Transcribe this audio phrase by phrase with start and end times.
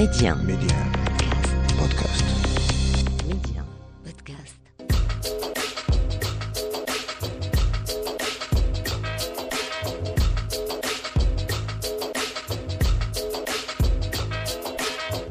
[0.00, 0.34] Média.
[0.34, 0.76] Média.
[1.78, 2.24] Podcast.
[3.28, 3.62] Média.
[4.02, 4.56] Podcast.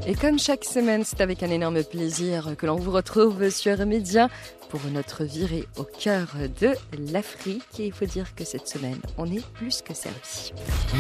[0.06, 4.30] Et comme chaque semaine, c'est avec un énorme plaisir que l'on vous retrouve sur Média
[4.70, 6.28] pour notre virée au cœur
[6.62, 6.76] de
[7.12, 7.80] l'Afrique.
[7.80, 10.54] Et il faut dire que cette semaine, on est plus que servi.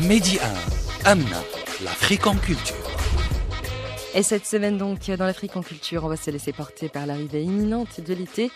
[0.08, 0.40] Mehdi
[1.06, 1.44] 1, Amna,
[1.84, 2.99] l'Afrique en culture.
[4.16, 7.44] Et cette semaine donc, dans l'Afrique en culture, on va se laisser porter par l'arrivée
[7.44, 8.50] imminente de l'été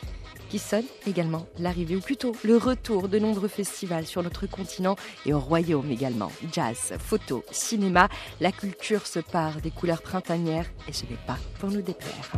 [0.50, 4.96] qui sonne également l'arrivée, ou plutôt le retour de nombreux festivals sur notre continent
[5.26, 6.32] et au royaume également.
[6.52, 8.10] Jazz, photo, cinéma,
[8.40, 12.32] la culture se part des couleurs printanières et ce n'est pas pour nous déplaire.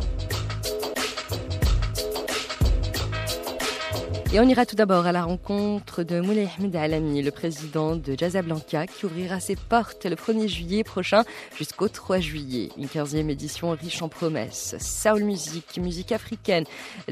[4.32, 8.16] Et on ira tout d'abord à la rencontre de Moulay Ahmed Alami, le président de
[8.18, 11.24] Jazzablanca, qui ouvrira ses portes le 1er juillet prochain
[11.56, 12.70] jusqu'au 3 juillet.
[12.76, 14.74] Une 15e édition riche en promesses.
[14.80, 16.64] Soul music, musique africaine,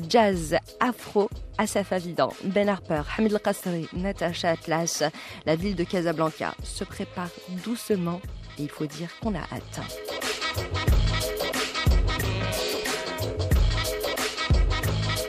[0.08, 5.04] jazz, afro, Asaf Avidan, Ben Harper, Hamid El Qasri, Natasha Atlas.
[5.46, 7.30] La ville de Casablanca se prépare
[7.64, 8.20] doucement
[8.58, 9.80] et il faut dire qu'on a hâte.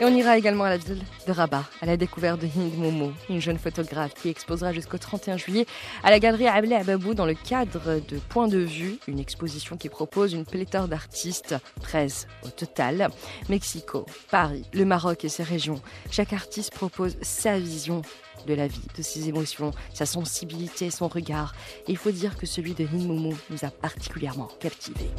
[0.01, 3.13] Et on ira également à la ville de Rabat, à la découverte de Hind Momo,
[3.29, 5.65] une jeune photographe qui exposera jusqu'au 31 juillet
[6.03, 9.87] à la galerie Ablé Ababou dans le cadre de Point de vue, une exposition qui
[9.87, 13.07] propose une pléthore d'artistes, 13 au total.
[13.47, 15.81] Mexico, Paris, le Maroc et ses régions.
[16.11, 18.01] Chaque artiste propose sa vision
[18.47, 21.55] de la vie, de ses émotions, sa sensibilité, son regard.
[21.87, 25.09] Et il faut dire que celui de Hind Momo nous a particulièrement captivés.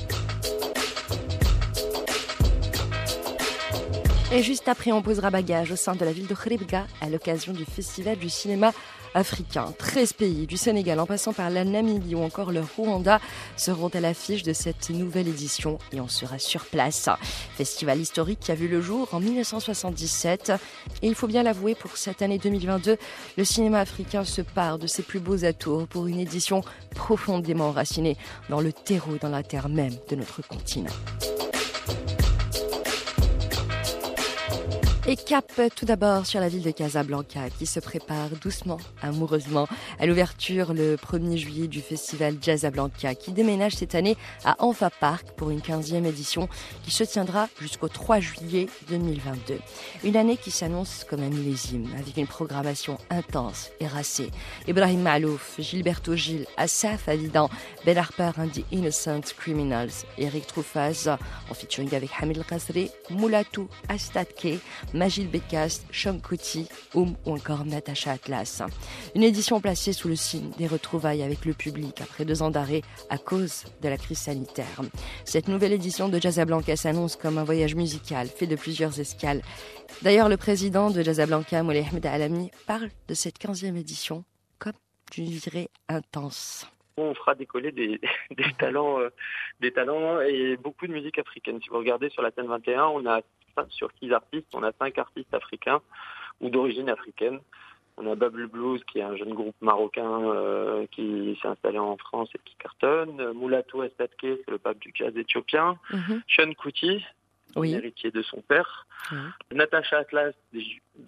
[4.32, 7.52] Et juste après, on posera bagage au sein de la ville de Khribga à l'occasion
[7.52, 8.72] du Festival du cinéma
[9.14, 9.72] africain.
[9.78, 13.20] 13 pays, du Sénégal en passant par la Namibie ou encore le Rwanda,
[13.56, 17.08] seront à l'affiche de cette nouvelle édition et on sera sur place.
[17.56, 20.52] Festival historique qui a vu le jour en 1977.
[21.02, 22.96] Et il faut bien l'avouer, pour cette année 2022,
[23.38, 26.62] le cinéma africain se part de ses plus beaux atours pour une édition
[26.96, 28.16] profondément enracinée
[28.50, 30.90] dans le terreau, dans la terre même de notre continent.
[35.08, 39.68] Et cap tout d'abord sur la ville de Casablanca qui se prépare doucement, amoureusement
[40.00, 45.28] à l'ouverture le 1er juillet du festival Jazzablanca qui déménage cette année à Anfa Park
[45.36, 46.48] pour une 15e édition
[46.82, 49.60] qui se tiendra jusqu'au 3 juillet 2022.
[50.02, 54.32] Une année qui s'annonce comme un millésime avec une programmation intense et racée.
[54.66, 57.48] Ibrahim Malouf, Gilberto Gil, Asaf Avidan,
[57.84, 61.16] Ben Harper and the Innocent Criminals, Eric Troufaz
[61.48, 64.58] en featuring avec Hamid El Qasri, Moulatou Astatke,
[64.96, 68.62] Magil Bekas, Shom Kuti, Oum ou encore Natasha Atlas.
[69.14, 72.80] Une édition placée sous le signe des retrouvailles avec le public après deux ans d'arrêt
[73.10, 74.80] à cause de la crise sanitaire.
[75.24, 79.42] Cette nouvelle édition de Jazzablanca s'annonce comme un voyage musical fait de plusieurs escales.
[80.02, 84.24] D'ailleurs, le président de Jazzablanca, Moulay Ahmed Alami, parle de cette 15e édition
[84.58, 84.72] comme
[85.12, 86.66] d'une virée intense
[86.98, 89.10] on fera décoller des, des talents, euh,
[89.60, 91.60] des talents et beaucoup de musique africaine.
[91.62, 93.20] Si vous regardez sur la scène 21, on a
[93.70, 95.80] sur six artistes, on a cinq artistes africains
[96.40, 97.40] ou d'origine africaine.
[97.98, 101.96] On a Bubble Blues, qui est un jeune groupe marocain euh, qui s'est installé en
[101.96, 103.32] France et qui cartonne.
[103.32, 105.78] Moulatou Estatke, c'est le pape du jazz éthiopien.
[105.90, 106.20] Mm -hmm.
[106.28, 107.02] Sean Kuti,
[107.56, 107.72] oui.
[107.72, 108.86] héritier de son père.
[109.10, 109.16] Mm
[109.54, 110.34] Natasha Atlas,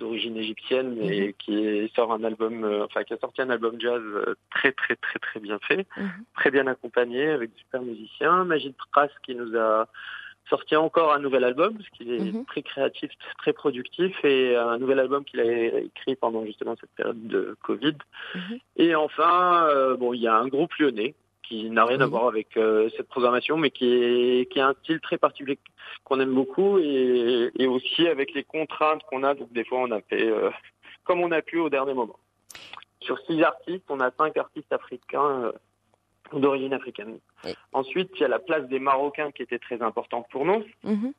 [0.01, 1.13] d'origine égyptienne, mm -hmm.
[1.13, 1.57] et qui
[1.95, 4.03] sort un album, euh, enfin qui a sorti un album jazz
[4.55, 5.85] très très très très bien fait,
[6.39, 8.45] très bien accompagné avec de super musiciens.
[8.51, 9.71] Magid Pras qui nous a
[10.49, 12.45] sorti encore un nouvel album, parce qu'il est mmh.
[12.47, 17.27] très créatif, très productif, et un nouvel album qu'il a écrit pendant justement cette période
[17.27, 17.97] de Covid.
[18.35, 18.55] Mmh.
[18.77, 22.03] Et enfin, euh, bon, il y a un groupe lyonnais qui n'a rien mmh.
[22.03, 25.59] à voir avec euh, cette programmation, mais qui est qui a un style très particulier
[26.05, 29.35] qu'on aime beaucoup, et, et, aussi avec les contraintes qu'on a.
[29.35, 30.51] Donc des fois, on a fait euh,
[31.05, 32.19] comme on a pu au dernier moment.
[33.01, 35.53] Sur six artistes, on a cinq artistes africains
[36.33, 37.19] d'origine africaine.
[37.45, 37.55] Oui.
[37.73, 40.65] Ensuite, il y a la place des Marocains qui était très importante pour nous.
[40.85, 41.11] Mmh.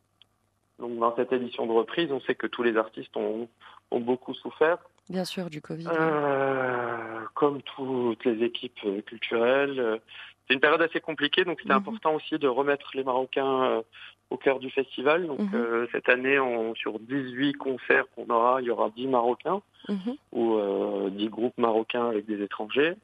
[0.80, 3.50] Donc, dans cette édition de reprise, on sait que tous les artistes ont,
[3.92, 4.78] ont beaucoup souffert.
[5.10, 5.88] Bien sûr, du Covid.
[5.88, 10.00] Euh, comme toutes les équipes culturelles.
[10.48, 11.78] C'est une période assez compliquée, donc c'était mmh.
[11.78, 13.82] important aussi de remettre les Marocains euh,
[14.30, 15.28] au cœur du festival.
[15.28, 15.56] Donc, mmh.
[15.56, 19.62] euh, cette année, on, sur 18 concerts qu'on aura, il y aura 10 Marocains
[20.32, 20.60] ou
[21.10, 22.96] 10 groupes marocains avec des étrangers.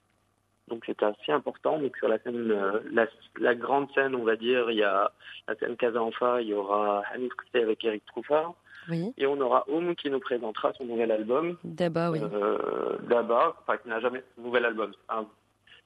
[0.67, 1.77] Donc c'était assez important.
[1.79, 2.47] Donc sur la scène,
[2.91, 3.05] la,
[3.39, 5.11] la, grande scène, on va dire, il y a
[5.47, 8.53] la scène Casa-Enfa, il y aura Hanif Kouté avec Eric Trouffard.
[8.89, 9.13] Oui.
[9.17, 11.57] Et on aura Oum qui nous présentera son nouvel album.
[11.63, 12.19] Daba, oui.
[12.21, 15.25] Euh, Daba, enfin qui n'a jamais, nouvel album, hein,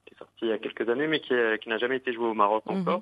[0.05, 2.27] qui est sorti il y a quelques années, mais qui, qui n'a jamais été joué
[2.27, 2.81] au Maroc Mhm.
[2.81, 3.01] encore.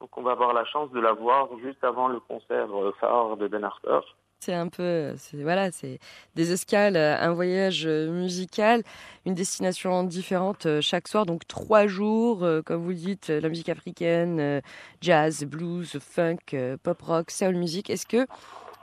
[0.00, 3.36] Donc on va avoir la chance de la voir juste avant le concert euh, phare
[3.36, 4.00] de Ben Harper.
[4.40, 5.98] C'est un peu, voilà, c'est
[6.36, 8.82] des escales, un voyage musical,
[9.24, 14.60] une destination différente chaque soir, donc trois jours, comme vous dites, la musique africaine,
[15.00, 17.90] jazz, blues, funk, pop rock, soul music.
[17.90, 18.18] Est-ce que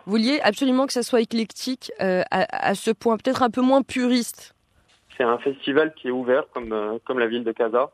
[0.06, 3.84] vous vouliez absolument que ça soit éclectique à, à, ce point, peut-être un peu moins
[3.84, 4.56] puriste?
[5.16, 7.92] C'est un festival qui est ouvert comme comme la ville de Casa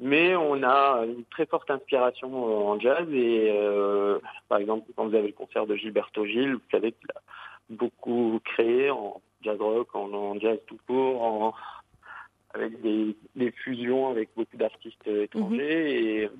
[0.00, 4.18] mais on a une très forte inspiration en jazz et euh,
[4.48, 7.20] par exemple quand vous avez le concert de Gilberto Gil, vous savez qu'il a
[7.70, 11.54] beaucoup créé en jazz rock, en, jazz tout court, en,
[12.54, 16.30] avec des, des, fusions avec beaucoup d'artistes étrangers et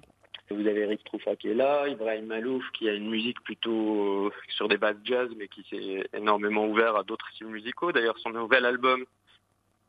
[0.50, 4.68] vous avez Eric Troufa qui est là, Ibrahim Malouf qui a une musique plutôt sur
[4.68, 7.90] des bases jazz mais qui s'est énormément ouvert à d'autres styles musicaux.
[7.90, 9.04] D'ailleurs son nouvel album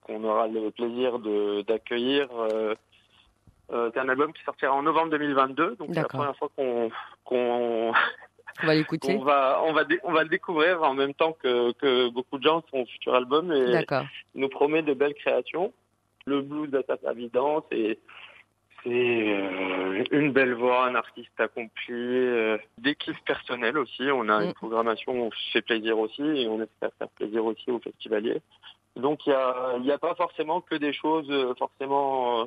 [0.01, 1.19] qu'on aura le plaisir
[1.65, 2.73] d'accueillir euh,
[3.71, 6.89] euh, c'est un album qui sortira en novembre 2022, donc c'est la première fois qu'on
[7.23, 7.93] qu'on
[8.63, 9.15] on va l'écouter.
[9.19, 12.43] on va on va on va le découvrir en même temps que que beaucoup de
[12.43, 13.85] gens son futur album et
[14.35, 15.73] il nous promet de belles créations.
[16.25, 17.99] Le blues de sa évidence et
[18.83, 24.03] c'est euh, une belle voix, un artiste accompli, euh, des kiffs personnels aussi.
[24.11, 24.53] On a une mm.
[24.53, 28.41] programmation on fait plaisir aussi et on espère faire plaisir aussi aux festivaliers.
[28.99, 29.33] Donc il
[29.81, 32.45] n'y a, a, pas forcément que des choses euh, forcément euh,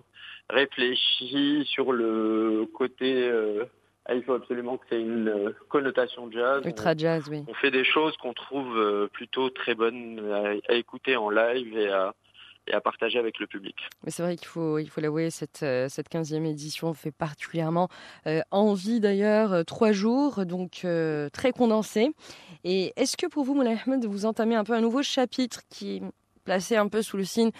[0.50, 3.28] réfléchies sur le côté.
[3.28, 3.64] Euh,
[4.06, 6.62] ah, il faut absolument que c'est une connotation jazz.
[6.64, 7.44] Ultra jazz, oui.
[7.46, 12.12] On fait des choses qu'on trouve plutôt très bonnes à, écouter en live et à,
[12.66, 13.76] et à partager avec le public.
[14.02, 17.88] Mais c'est vrai qu'il faut, il faut l'avouer, cette, cette 15e édition fait particulièrement
[18.50, 20.84] envie d'ailleurs, trois jours, donc
[21.32, 22.10] très condensé.
[22.64, 26.02] Et est-ce que pour vous, Moulay Ahmed, vous entamez un peu un nouveau chapitre qui
[26.44, 27.50] placé un peu sous le signe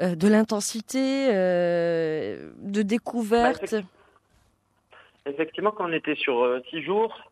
[0.00, 3.74] euh, de l'intensité, euh, de découverte.
[3.74, 7.30] Bah, effectivement, quand on était sur euh, six jours,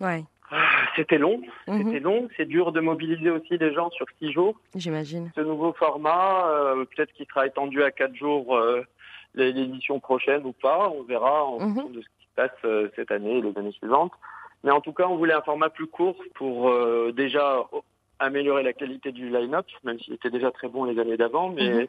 [0.00, 0.24] ouais.
[0.50, 0.64] Ah,
[0.96, 1.42] c'était long.
[1.66, 1.84] Mhm.
[1.84, 2.28] C'était long.
[2.38, 4.58] C'est dur de mobiliser aussi les gens sur six jours.
[4.74, 5.30] J'imagine.
[5.34, 6.46] Ce nouveau format,
[6.96, 8.58] peut-être qu'il sera étendu à quatre jours
[9.34, 10.88] l'édition prochaine ou pas.
[10.88, 11.74] On verra en mhm.
[11.74, 14.12] fonction de ce qui se passe cette année et les années suivantes.
[14.64, 16.72] Mais en tout cas, on voulait un format plus court pour
[17.12, 17.66] déjà
[18.18, 21.70] améliorer la qualité du line-up, même s'il était déjà très bon les années d'avant, mais
[21.70, 21.86] mhm.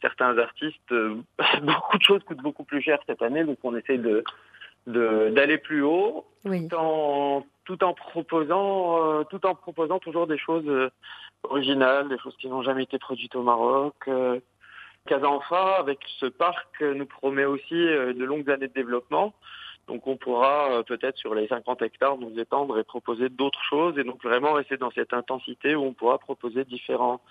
[0.00, 1.16] certains artistes, euh,
[1.62, 4.24] beaucoup de choses coûtent beaucoup plus cher cette année, donc on essaie de
[4.86, 10.66] d'aller plus haut, tout en tout en proposant euh, tout en proposant toujours des choses
[10.66, 10.88] euh,
[11.42, 14.08] originales, des choses qui n'ont jamais été produites au Maroc.
[15.06, 19.34] Casanfa, avec ce parc, nous promet aussi de longues années de développement.
[19.88, 23.98] Donc on pourra euh, peut-être sur les 50 hectares nous étendre et proposer d'autres choses
[23.98, 27.22] et donc vraiment rester dans cette intensité où on pourra proposer différentes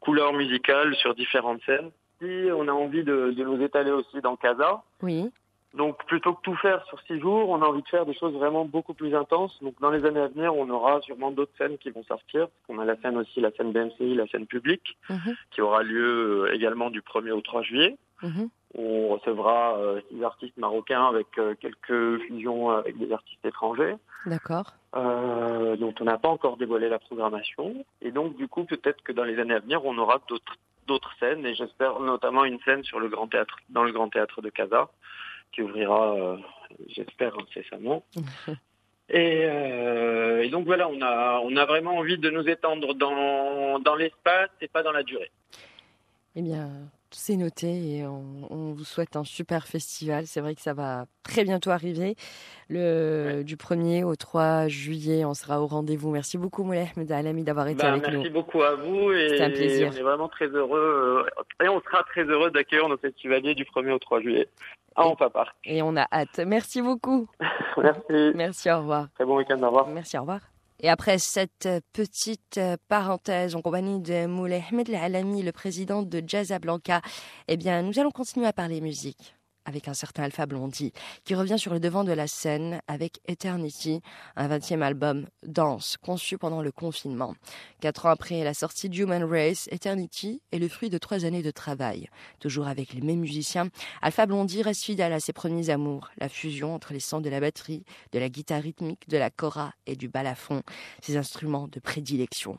[0.00, 1.90] couleurs musicales sur différentes scènes.
[2.20, 5.30] Si on a envie de, de nous étaler aussi dans Casa, oui.
[5.74, 8.32] donc plutôt que tout faire sur six jours, on a envie de faire des choses
[8.32, 9.58] vraiment beaucoup plus intenses.
[9.60, 12.48] Donc dans les années à venir, on aura sûrement d'autres scènes qui vont sortir.
[12.70, 15.36] On a la scène aussi, la scène BMCI, la scène publique, mhm.
[15.50, 17.98] qui aura lieu euh, également du 1er au 3 juillet.
[18.22, 18.48] Mhm.
[18.78, 23.96] On recevra euh, six artistes marocains avec euh, quelques fusions avec des artistes étrangers.
[24.26, 24.74] D'accord.
[24.94, 27.84] Euh, dont on n'a pas encore dévoilé la programmation.
[28.02, 30.56] Et donc, du coup, peut-être que dans les années à venir, on aura d'autres
[30.86, 34.40] d'autres scènes et j'espère notamment une scène sur le grand théâtre, dans le grand théâtre
[34.40, 34.88] de Casa,
[35.52, 36.36] qui ouvrira, euh,
[36.88, 38.04] j'espère, incessamment.
[39.10, 43.78] et, euh, et, donc voilà, on a, on a vraiment envie de nous étendre dans,
[43.80, 45.30] dans l'espace et pas dans la durée.
[46.36, 46.68] Eh bien,
[47.10, 50.26] c'est noté et on, vous souhaite un super festival.
[50.26, 52.16] C'est vrai que ça va très bientôt arriver.
[52.68, 56.10] Le, Du 1er au 3 juillet, on sera au rendez-vous.
[56.10, 58.18] Merci beaucoup, Moulay Alami, d'avoir été bah, avec nous.
[58.18, 59.12] Merci beaucoup à vous.
[59.12, 59.90] C'était un plaisir.
[59.92, 61.24] On est vraiment très heureux.
[61.24, 64.48] Euh, et on sera très heureux d'accueillir nos festivaliers du 1er au 3 juillet
[64.96, 65.30] à Anfa
[65.64, 66.40] Et on a hâte.
[66.46, 67.28] Merci beaucoup.
[67.76, 68.32] Merci.
[68.34, 69.08] Merci, au revoir.
[69.14, 69.88] Très bon week-end, au revoir.
[69.88, 70.40] Merci, au revoir.
[70.80, 76.20] Et après cette petite parenthèse en compagnie de Moulay Ahmed Alami, le président de
[76.58, 77.00] Blanca,
[77.48, 79.35] eh bien, nous allons continuer à parler musique
[79.66, 80.92] avec un certain Alpha Blondie,
[81.24, 84.00] qui revient sur le devant de la scène avec Eternity,
[84.36, 87.34] un 20e album danse conçu pendant le confinement.
[87.80, 91.50] Quatre ans après la sortie d'Human Race, Eternity est le fruit de trois années de
[91.50, 92.08] travail.
[92.40, 93.68] Toujours avec les mêmes musiciens,
[94.00, 97.40] Alpha Blondie reste fidèle à ses premiers amours, la fusion entre les sons de la
[97.40, 100.62] batterie, de la guitare rythmique, de la cora et du balafon,
[101.02, 102.58] ses instruments de prédilection.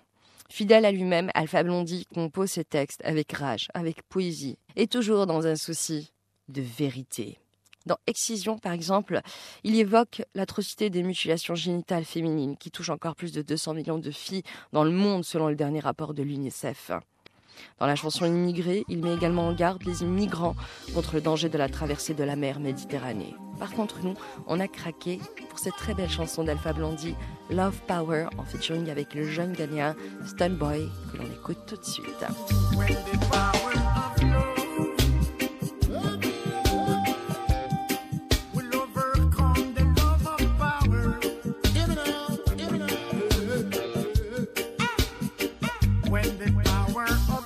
[0.49, 5.45] Fidèle à lui-même, Alpha Blondie compose ses textes avec rage, avec poésie, et toujours dans
[5.45, 6.13] un souci
[6.50, 7.39] de vérité.
[7.86, 9.22] Dans Excision, par exemple,
[9.63, 14.12] il évoque l'atrocité des mutilations génitales féminines qui touchent encore plus de 200 millions de
[14.12, 16.92] filles dans le monde selon le dernier rapport de l'UNICEF.
[17.80, 20.56] Dans la chanson Immigré, il met également en garde les immigrants
[20.94, 23.34] contre le danger de la traversée de la mer Méditerranée.
[23.60, 24.16] Par contre, nous,
[24.48, 27.16] on a craqué pour cette très belle chanson d'Alpha Blondie,
[27.50, 29.96] Love Power, en featuring avec le jeune Ghanéen
[30.51, 32.25] Boy, que l'on écoute tout de suite.
[46.98, 47.37] work.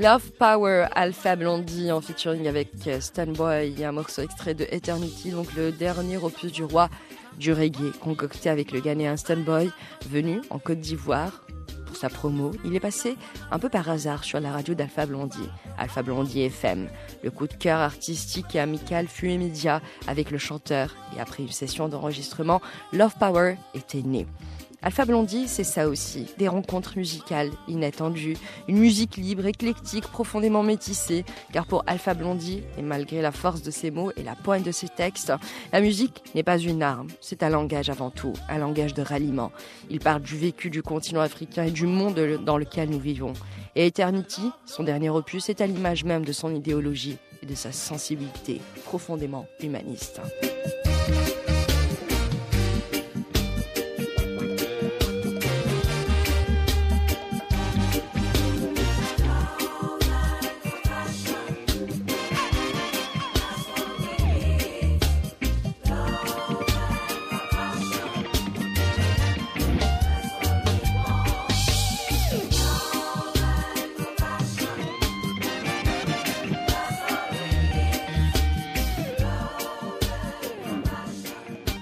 [0.00, 5.54] Love Power, Alpha Blondie en featuring avec euh, Stanboy, un morceau extrait de Eternity, donc
[5.54, 6.88] le dernier opus du roi
[7.38, 9.70] du reggae, concocté avec le Ghanéen Stanboy,
[10.08, 11.42] venu en Côte d'Ivoire
[11.84, 12.52] pour sa promo.
[12.64, 13.18] Il est passé
[13.50, 16.88] un peu par hasard sur la radio d'Alpha Blondie, Alpha Blondie FM.
[17.22, 21.52] Le coup de cœur artistique et amical fut immédiat avec le chanteur et après une
[21.52, 22.62] session d'enregistrement,
[22.94, 24.26] Love Power était né.
[24.82, 31.26] Alpha Blondie, c'est ça aussi, des rencontres musicales inattendues, une musique libre, éclectique, profondément métissée,
[31.52, 34.72] car pour Alpha Blondie, et malgré la force de ses mots et la pointe de
[34.72, 35.34] ses textes,
[35.74, 39.52] la musique n'est pas une arme, c'est un langage avant tout, un langage de ralliement.
[39.90, 43.34] Il parle du vécu du continent africain et du monde dans lequel nous vivons.
[43.76, 47.70] Et Eternity, son dernier opus, est à l'image même de son idéologie et de sa
[47.70, 50.22] sensibilité profondément humaniste.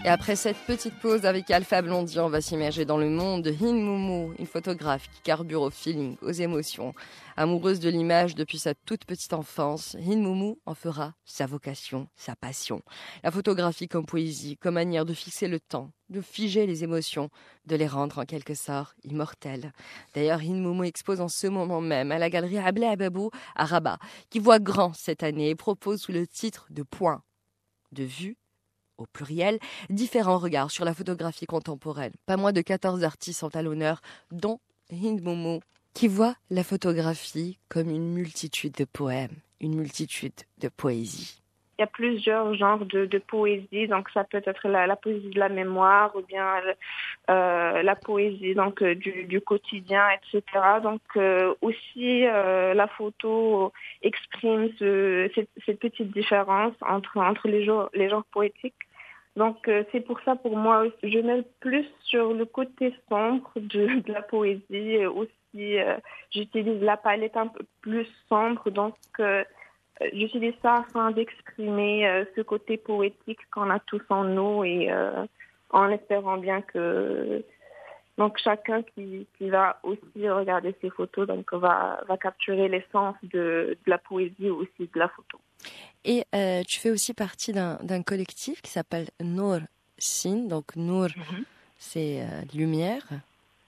[0.09, 3.51] Et après cette petite pause avec Alpha Blondie, on va s'immerger dans le monde de
[3.51, 6.95] Hin Moumou, une photographe qui carbure au feeling, aux émotions.
[7.37, 12.35] Amoureuse de l'image depuis sa toute petite enfance, Hin Moumou en fera sa vocation, sa
[12.35, 12.81] passion.
[13.23, 17.29] La photographie comme poésie, comme manière de fixer le temps, de figer les émotions,
[17.67, 19.75] de les rendre en quelque sorte immortelles.
[20.15, 23.99] D'ailleurs, Hin Moumou expose en ce moment même à la galerie Abla Ababou à Rabat,
[24.31, 27.23] qui voit grand cette année et propose sous le titre de Point
[27.93, 28.38] de vue
[28.99, 32.13] au pluriel, différents regards sur la photographie contemporaine.
[32.27, 34.01] Pas moins de 14 artistes sont à l'honneur,
[34.31, 34.61] dont
[34.93, 35.61] Hind Momo,
[35.95, 41.43] qui voit la photographie comme une multitude de poèmes, une multitude de poésies.
[41.79, 45.49] Il y a plusieurs genres de, poésie, donc ça peut être la, poésie de la
[45.49, 46.61] mémoire ou bien
[47.31, 50.43] euh, la poésie donc euh, du, quotidien, etc.
[50.83, 58.88] Donc euh, aussi la photo exprime cette, petite différence entre entre les genres poétiques
[59.39, 64.03] donc euh, c'est pour ça pour moi je mets plus sur le côté sombre de,
[64.13, 65.97] la poésie aussi euh,
[66.31, 69.45] j'utilise la palette un peu plus sombre donc euh,
[70.13, 74.91] j'utilise ça afin d'exprimer ce côté poétique qu'on a tous en nous et
[75.71, 77.43] en espérant bien que
[78.17, 83.99] donc chacun qui, va aussi regarder ces photos donc va, va capturer l'essence de, la
[83.99, 85.41] poésie aussi de la photo.
[86.05, 89.61] Et euh, tu fais aussi partie d'un collectif qui s'appelle Nour
[89.99, 90.47] Sin.
[90.49, 91.45] Donc Nour, mhm.
[91.77, 93.05] c'est euh, lumière.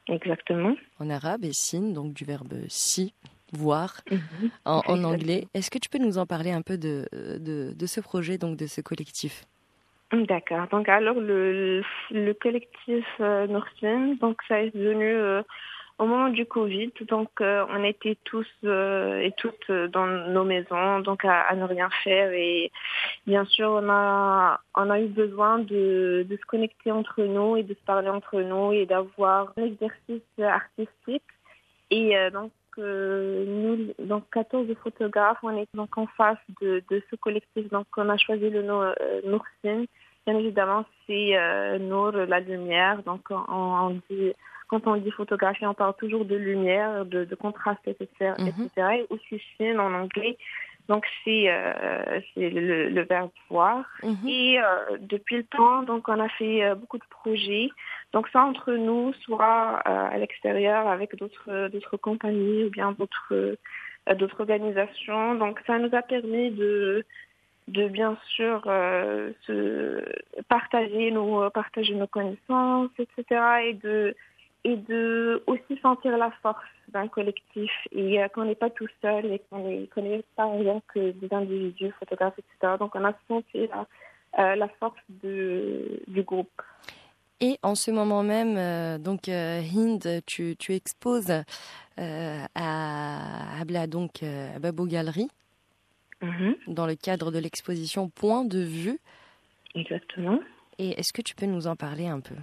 [0.06, 0.75] Exactement.
[0.99, 3.14] En arabe et Sin, donc du verbe si,
[3.52, 4.50] voir, mhm.
[4.64, 5.46] en, anglais.
[5.54, 8.56] Est-ce que tu peux nous en parler un peu de, de, de ce projet, donc
[8.56, 9.44] de ce collectif?
[10.12, 10.66] D'accord.
[10.72, 15.42] Donc alors le, le collectif euh, donc ça est venu euh,
[16.00, 16.92] au moment du Covid.
[17.09, 21.89] Donc euh, on était tous euh, et toutes dans nos maisons, donc à, ne rien
[22.02, 22.73] faire et
[23.26, 27.63] bien sûr on a on a eu besoin de, de se connecter entre nous et
[27.63, 31.23] de se parler entre nous et d'avoir un exercice artistique
[31.91, 37.69] et donc nous, donc 14 photographes, on est donc en face de, de ce collectif.
[37.71, 38.95] Donc on a choisi le nom euh,
[40.26, 43.02] Bien évidemment, c'est euh, Nour, la lumière.
[43.04, 44.32] Donc, on, dit,
[44.71, 48.06] quand on dit photographie, on parle toujours de lumière, de, de contraste, etc.
[48.39, 48.69] etc.
[48.78, 48.93] Mhm.
[48.93, 50.39] Et aussi film en anglais.
[50.89, 53.85] Donc, c'est euh, le, verbe voir.
[54.04, 54.28] Mhm.
[54.28, 57.69] Et euh, depuis le temps, donc, on a fait euh, beaucoup de projets.
[58.13, 63.56] Donc, ça entre nous, soit à l'extérieur avec d'autres compagnies ou bien d'autres
[64.19, 65.35] d'autres organisations.
[65.35, 67.04] Donc, ça nous a permis de
[67.69, 70.02] de bien sûr euh, se
[70.49, 73.23] partager nos partager nos connaissances etc
[73.69, 74.17] et de
[74.64, 79.26] et de aussi sentir la force d'un collectif et euh, qu'on n'est pas tout seul
[79.26, 83.86] et qu'on n'est pas rien que des individus photographes etc donc on a senti la,
[84.38, 86.62] euh, la force de, du groupe
[87.42, 91.32] et en ce moment même, donc Hind, tu, tu exposes
[91.96, 95.30] à Abla, donc à Babou Galerie.
[96.23, 96.56] Mhm.
[96.66, 98.99] dans le cadre de l'exposition Point de vue.
[99.75, 100.40] Exactement.
[100.78, 102.34] Et est-ce que tu peux nous en parler un peu?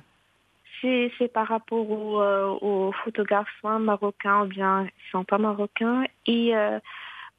[0.82, 6.80] C'est par rapport aux, euh, photographes marocains ou bien ils sont pas marocains et euh,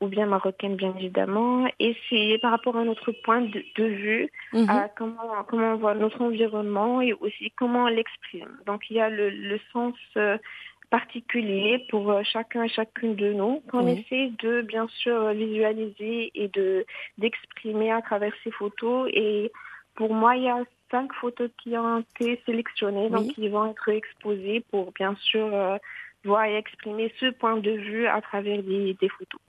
[0.00, 1.66] ou bien marocaines bien évidemment.
[1.80, 4.68] Et c'est par rapport à notre point de, vue mhm.
[4.68, 8.58] à comment comment on voit notre environnement et aussi comment on l'exprime.
[8.66, 10.38] Donc il y a le, le sens euh,
[10.90, 16.48] particulier pour euh, chacun et chacune de nous qu'on essaie de bien sûr visualiser et
[16.48, 16.86] de
[17.18, 19.10] d'exprimer à travers ces photos.
[19.12, 19.50] Et
[19.96, 20.56] pour moi il y a
[20.90, 25.76] cinq photos qui ont été sélectionnées donc qui vont être exposées pour bien sûr euh,
[26.24, 29.40] voir et exprimer ce point de vue à travers des, des photos.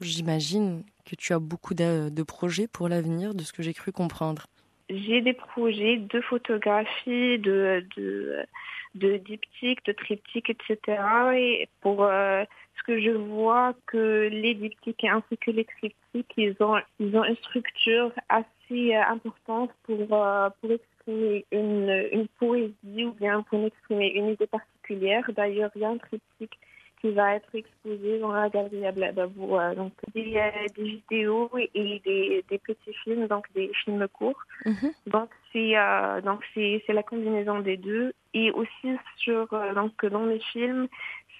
[0.00, 3.92] J'imagine que tu as beaucoup de, de projets pour l'avenir de ce que j'ai cru
[3.92, 4.46] comprendre.
[4.90, 8.46] J'ai des projets de photographie, de, de
[8.94, 11.00] de diptyques, de triptyques, etc.
[11.34, 12.44] Et pour euh,
[12.78, 17.24] ce que je vois que les diptyques ainsi que les triptyques, ils ont, ils ont
[17.24, 23.64] une structure assez euh, importante pour, euh, pour exprimer une, une poésie ou bien pour
[23.64, 25.28] exprimer une idée particulière.
[25.34, 26.58] D'ailleurs, il y a un triptyque
[27.00, 29.56] qui va être exposé dans la galerie à Blababou.
[29.76, 30.40] donc des,
[30.76, 34.42] des, vidéos et des, des, petits films, donc des films courts.
[34.66, 34.90] Mhm.
[35.06, 40.04] Donc c'est euh, donc c'est c'est la combinaison des deux et aussi sur euh, donc
[40.06, 40.88] dans les films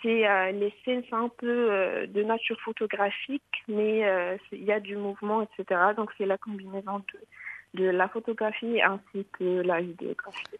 [0.03, 4.03] c'est euh, les scènes c'est un peu de nature photographique mais
[4.53, 5.81] il y a du mouvement etc.
[5.97, 7.19] Donc c'est la combinaison de
[7.75, 10.59] de la photographie ainsi que la vidéographie.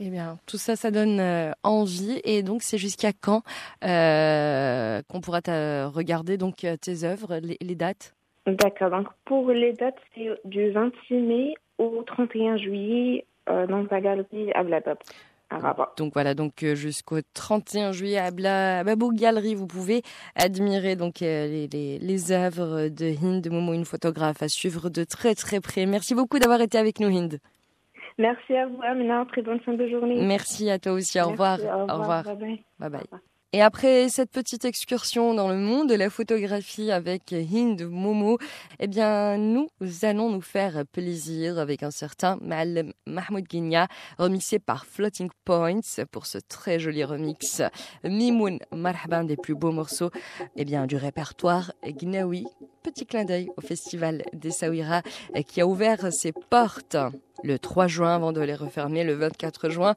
[0.00, 2.20] Eh bien, tout ça, ça donne euh, envie.
[2.24, 3.42] Et donc, c'est jusqu'à quand
[3.84, 5.40] euh, qu'on pourra
[5.88, 8.14] regarder donc euh, tes œuvres, les, dates?
[8.46, 8.90] D'accord.
[8.90, 14.62] Donc, pour les dates, c'est du 26 mai au 31 juillet dans sa galerie à
[15.96, 20.02] Donc voilà, donc euh, jusqu'au 31 juillet à, Bla, Babou Galerie, vous pouvez
[20.34, 25.04] admirer donc euh, les, les, les, œuvres de Hind Momo, une photographe à suivre de
[25.04, 25.86] très très près.
[25.86, 27.38] Merci beaucoup d'avoir été avec nous, Hind.
[28.18, 29.24] Merci à vous, Amina.
[29.26, 30.24] Très bonne fin de journée.
[30.24, 31.20] Merci à toi aussi.
[31.20, 31.58] Au revoir.
[31.60, 32.24] Au revoir.
[32.24, 32.60] Bye bye.
[32.78, 33.20] bye, bye.
[33.54, 38.36] Et après cette petite excursion dans le monde de la photographie avec Hind Momo,
[38.80, 39.68] eh bien, nous
[40.02, 42.36] allons nous faire plaisir avec un certain
[43.06, 43.86] Mahmoud Guinia,
[44.18, 47.62] remixé par Floating Points pour ce très joli remix.
[48.02, 50.10] Mimoun Marhaban des plus beaux morceaux,
[50.56, 52.46] eh bien, du répertoire Gnawi.
[52.82, 55.02] Petit clin d'œil au festival des Saouira
[55.46, 56.96] qui a ouvert ses portes
[57.44, 59.94] le 3 juin avant de les refermer le 24 juin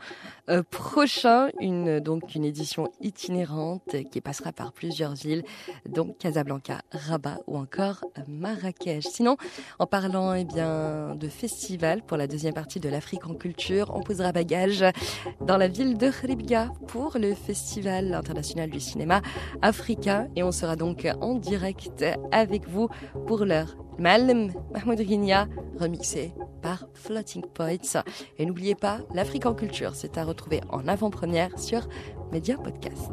[0.50, 1.50] euh, prochain.
[1.60, 5.44] Une, donc une édition itinérante qui passera par plusieurs villes,
[5.88, 9.06] donc Casablanca, Rabat ou encore Marrakech.
[9.06, 9.38] Sinon,
[9.80, 14.02] en parlant eh bien, de festival pour la deuxième partie de l'Afrique en culture, on
[14.02, 14.84] posera bagage
[15.42, 19.22] dans la ville de Khribga pour le festival international du cinéma
[19.62, 22.90] africain et on sera donc en direct avec vous
[23.26, 25.48] pour l'heure Malm Mahmoud Rinia,
[25.80, 28.04] remixé par Floating Points.
[28.38, 31.88] Et n'oubliez pas, l'Afrique en culture, c'est à retrouver en avant-première sur
[32.32, 33.12] Media Podcast.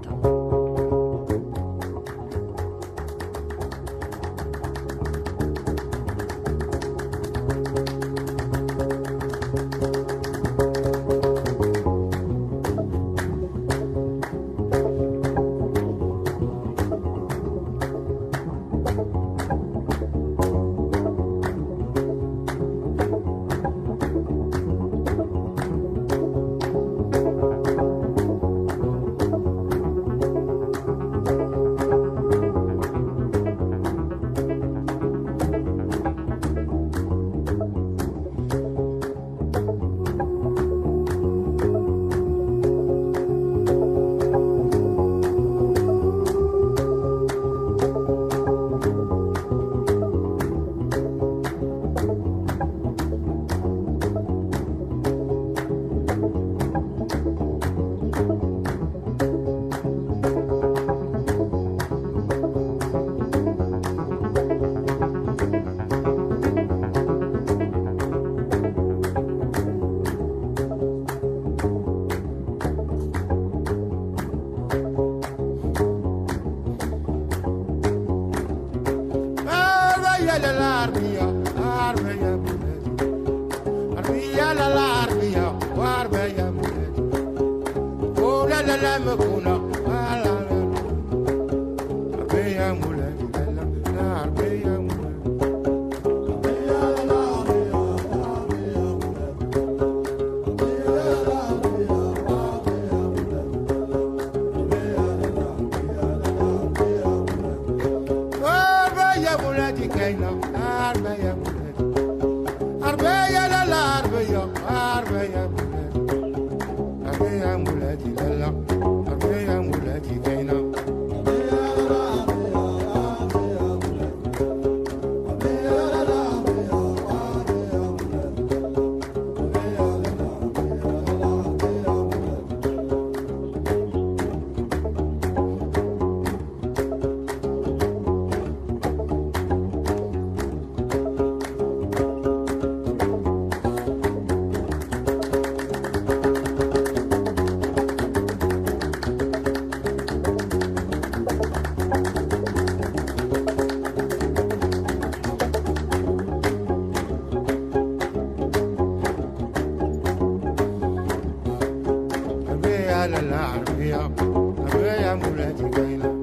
[163.05, 166.23] على العربية أبي يا مولاتي كاينة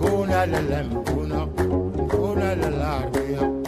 [0.00, 1.48] كون على المكونة
[2.10, 3.62] كون على العربية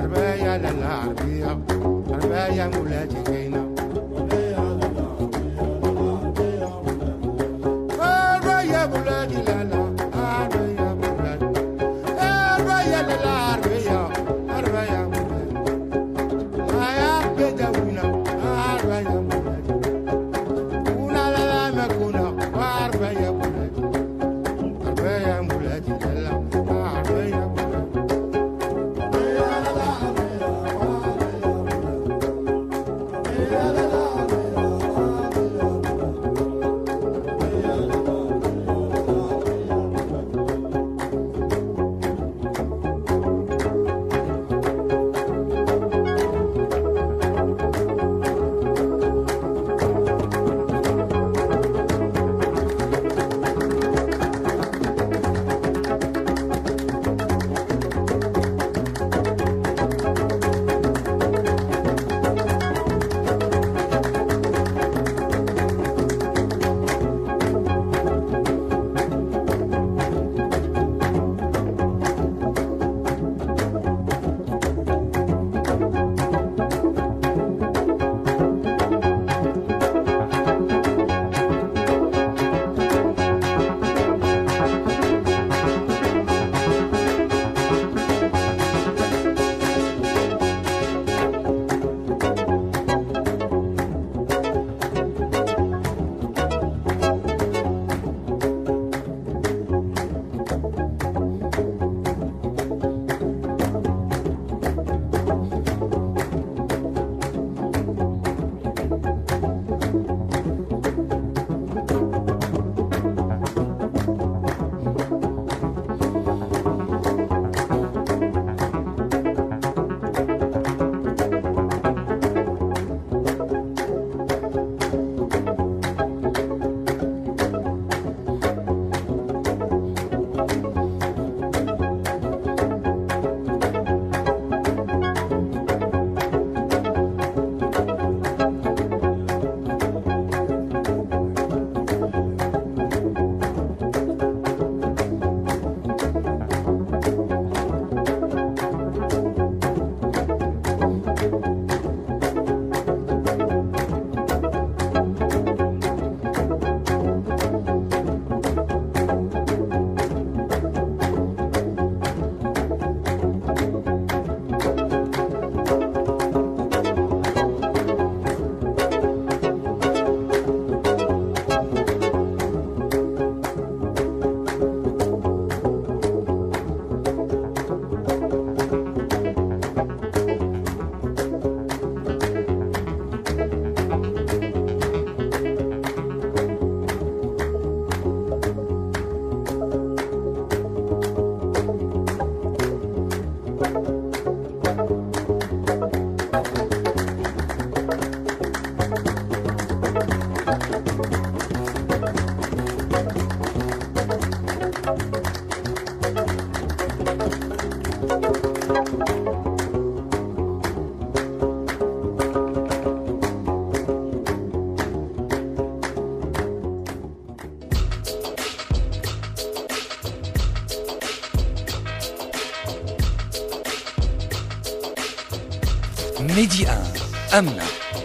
[0.00, 1.58] أربايا للعربية
[2.14, 3.39] أربايا مولاتي كاينة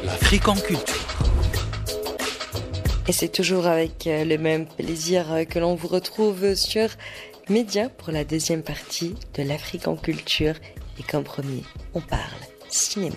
[0.06, 0.95] L'Afrique en culture.
[3.08, 6.88] Et c'est toujours avec euh, le même plaisir euh, que l'on vous retrouve sur
[7.50, 10.56] Média pour la deuxième partie de l'Afrique en culture.
[11.00, 12.21] Et comme premier, on parle
[12.69, 13.15] cinéma.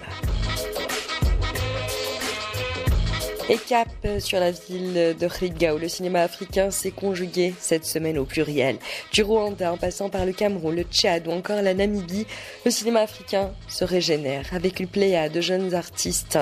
[3.50, 8.18] Et cap sur la ville de Riga où le cinéma africain s'est conjugué cette semaine
[8.18, 8.76] au pluriel.
[9.10, 12.26] Du Rwanda en passant par le Cameroun, le Tchad ou encore la Namibie,
[12.66, 16.38] le cinéma africain se régénère avec une pléiade de jeunes artistes,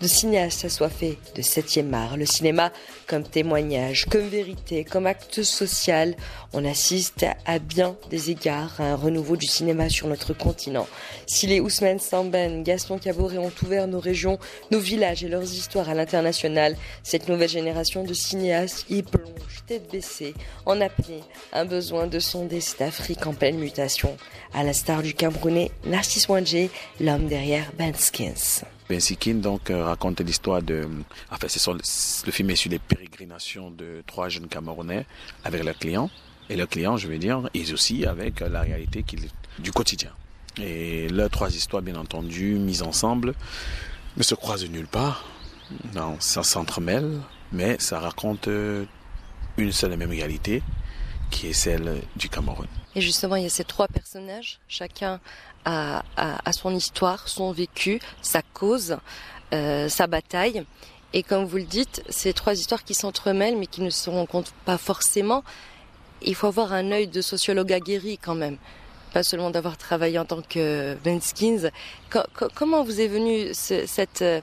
[0.00, 2.16] de cinéastes assoiffés de septième art.
[2.16, 2.72] Le cinéma
[3.06, 6.14] comme témoignage, comme vérité, comme acte social.
[6.52, 10.86] On assiste à bien des égards à un renouveau du cinéma sur notre continent.
[11.26, 14.38] Si les Ousmane Samben, Gaston Caboret ont ouvert nos régions,
[14.70, 19.90] nos villages et leurs histoires à l'international, cette nouvelle génération de cinéastes y plonge tête
[19.90, 24.16] baissée, en apnée, un besoin de sonder cette Afrique en pleine mutation,
[24.54, 27.72] à la star du Camerounais Narcisse Wangé, l'homme derrière
[28.88, 30.88] Bensikin donc euh, raconte l'histoire de,
[31.30, 31.66] enfin c'est
[32.26, 35.06] le film est sur les pérégrinations de trois jeunes Camerounais
[35.44, 36.10] avec leurs clients
[36.48, 39.04] et leurs clients, je veux dire, et aussi avec la réalité
[39.58, 40.10] du quotidien.
[40.58, 43.34] Et leurs trois histoires, bien entendu, mises ensemble,
[44.16, 45.24] ne se croisent nulle part.
[45.94, 47.20] Non, ça s'entremêle,
[47.52, 48.84] mais ça raconte euh,
[49.56, 50.62] une seule et même réalité,
[51.30, 52.68] qui est celle du Cameroun.
[52.94, 55.20] Et justement, il y a ces trois personnages, chacun
[55.66, 56.02] a,
[56.52, 58.96] son histoire, son vécu, sa cause,
[59.52, 60.64] euh, sa bataille.
[61.12, 64.52] Et comme vous le dites, ces trois histoires qui s'entremêlent, mais qui ne se rencontrent
[64.64, 65.44] pas forcément.
[66.22, 68.56] Il faut avoir un œil de sociologue aguerri quand même
[69.16, 71.70] pas seulement d'avoir travaillé en tant que Benskins.
[72.54, 74.42] comment vous est venue cette, euh,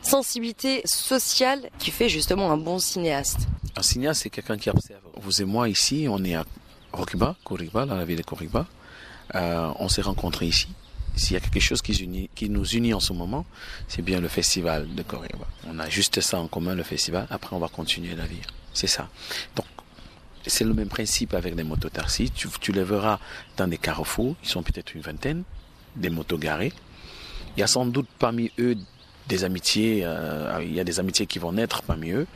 [0.00, 3.40] sensibilité sociale qui fait justement un bon cinéaste?
[3.76, 5.02] Un cinéaste, c'est quelqu'un qui observe.
[5.20, 6.46] Vous et moi, ici, on est à
[6.94, 8.66] Rokiba, Koriba, dans la ville de Koriba.
[9.34, 10.68] Euh, on s'est rencontrés ici.
[11.14, 13.46] S'il y a quelque chose qui, nous unit en ce moment,
[13.88, 15.46] c'est bien le festival de Koriba.
[15.66, 17.26] On a juste ça en commun, le festival.
[17.30, 18.40] Après, on va continuer la vie.
[18.74, 19.08] C'est ça.
[19.54, 19.64] Donc,
[20.46, 22.30] c'est le même principe avec les mototaxis.
[22.30, 23.18] Tu, tu les verras
[23.56, 24.36] dans des carrefours.
[24.44, 25.42] Ils sont peut-être une vingtaine,
[25.96, 26.72] des motos garées.
[27.56, 28.76] Il y a sans doute parmi eux
[29.28, 32.26] des amitiés, euh, il y a des amitiés qui vont naître parmi eux,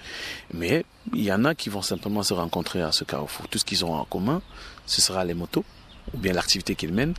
[0.53, 3.49] mais il y en a qui vont simplement se rencontrer à ce carrefour.
[3.49, 4.43] Tout ce qu'ils ont en commun,
[4.87, 5.65] ce sera les motos,
[6.15, 7.15] ou bien l'activité qu'ils mènent,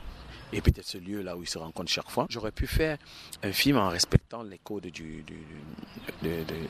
[0.54, 2.26] et peut-être ce lieu là où ils se rencontrent chaque fois.
[2.30, 2.98] J'aurais pu faire
[3.44, 5.38] un film en respectant les codes du, du,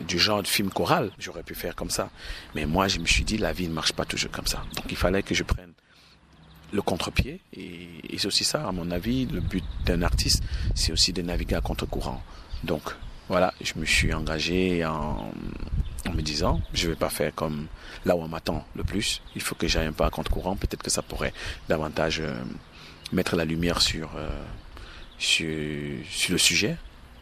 [0.08, 1.12] du genre de film choral.
[1.18, 2.12] J'aurais pu faire comme ça.
[2.54, 4.64] Mais moi, je me suis dit, la vie ne marche pas toujours comme ça.
[4.76, 5.74] Donc il fallait que je prenne
[6.72, 7.42] le contre-pied.
[7.54, 10.44] Et, et c'est aussi ça, à mon avis, le but d'un artiste,
[10.76, 12.22] c'est aussi de naviguer à contre-courant.
[12.64, 12.84] Donc
[13.30, 15.32] voilà, je me suis engagé en,
[16.10, 17.68] me disant, je vais pas faire comme
[18.06, 19.22] là où on m'attend le plus.
[19.36, 20.56] Il faut que j'aille un peu à contre-courant.
[20.56, 21.34] Peut-être que ça pourrait
[21.70, 22.34] davantage euh,
[23.12, 24.30] mettre la lumière sur, euh,
[25.20, 25.48] sur,
[26.10, 26.78] sur le sujet,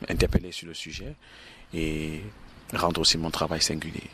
[0.07, 1.15] interpeller sur le sujet
[1.73, 2.21] et
[2.73, 4.09] rendre aussi mon travail singulier.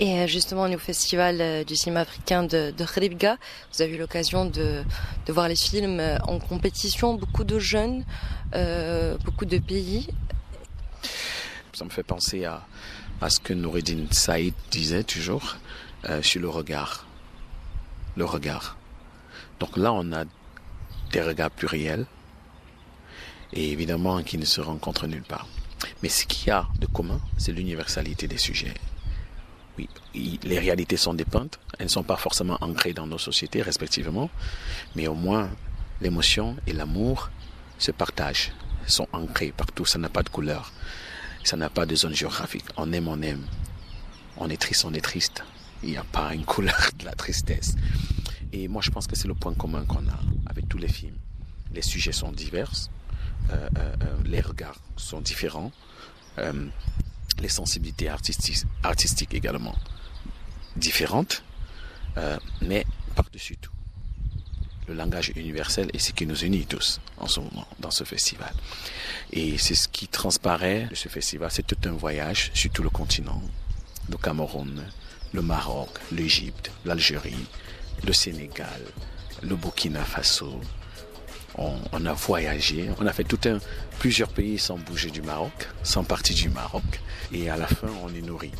[0.00, 4.82] Et euh, justement, au Festival du cinéma africain de, de vous avez eu l'occasion de,
[5.26, 8.04] de, voir les films en compétition, beaucoup de jeunes,
[8.54, 10.08] euh, beaucoup de pays.
[11.72, 12.66] Ça me fait penser à,
[13.20, 15.56] à ce que Noureddin Saïd disait toujours
[16.08, 17.06] euh, sur le regard.
[18.16, 18.76] Le regard.
[19.58, 20.24] Donc là, on a
[21.12, 22.06] des regards pluriels
[23.52, 25.46] et évidemment qui ne se rencontrent nulle part.
[26.02, 28.74] Mais ce qu'il y a de commun, c'est l'universalité des sujets.
[29.78, 29.88] Oui,
[30.42, 34.28] les réalités sont dépeintes, elles ne sont pas forcément ancrées dans nos sociétés respectivement,
[34.94, 35.48] mais au moins
[36.00, 37.30] l'émotion et l'amour
[37.78, 38.52] se partagent,
[38.86, 40.72] sont ancrés partout, ça n'a pas de couleur,
[41.44, 42.64] ça n'a pas de zone géographique.
[42.76, 43.44] On aime, on aime.
[44.36, 45.42] On est triste, on est triste.
[45.82, 47.74] Il n'y a pas une couleur de la tristesse.
[48.52, 51.16] Et moi, je pense que c'est le point commun qu'on a avec tous les films.
[51.72, 52.72] Les sujets sont divers,
[53.50, 55.72] euh, euh, euh, les regards sont différents,
[57.38, 59.74] les sensibilités artistiques, artistiques également
[60.76, 61.44] différentes,
[62.62, 63.72] mais par-dessus tout,
[64.90, 68.52] le langage universel est ce qui nous unit tous en ce moment dans ce festival.
[69.32, 71.48] Et c'est ce qui transparaît de ce festival.
[71.52, 73.40] C'est tout un voyage sur tout le continent.
[74.10, 74.82] Le Cameroun,
[75.32, 77.46] le Maroc, l'Égypte, l'Algérie,
[78.04, 78.80] le Sénégal,
[79.42, 80.60] le Burkina Faso.
[81.56, 83.58] On, a voyagé, on a fait tout un,
[84.00, 87.00] plusieurs pays sans bouger du Maroc, sans partir du Maroc.
[87.32, 88.50] Et à la fin, on est nourri.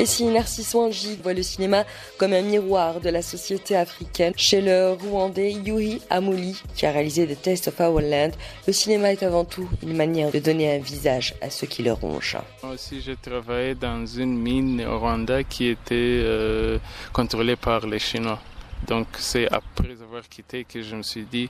[0.00, 1.84] Et si Narcisse Wanji voit le cinéma
[2.16, 7.26] comme un miroir de la société africaine, chez le Rwandais Yuri Amouli, qui a réalisé
[7.26, 8.30] The Taste of Our Land,
[8.66, 11.92] le cinéma est avant tout une manière de donner un visage à ceux qui le
[11.92, 12.38] rongent.
[12.62, 16.78] Aussi, j'ai travaillé dans une mine au Rwanda qui était euh,
[17.12, 18.38] contrôlée par les Chinois.
[18.86, 21.48] Donc c'est après avoir quitté que je me suis dit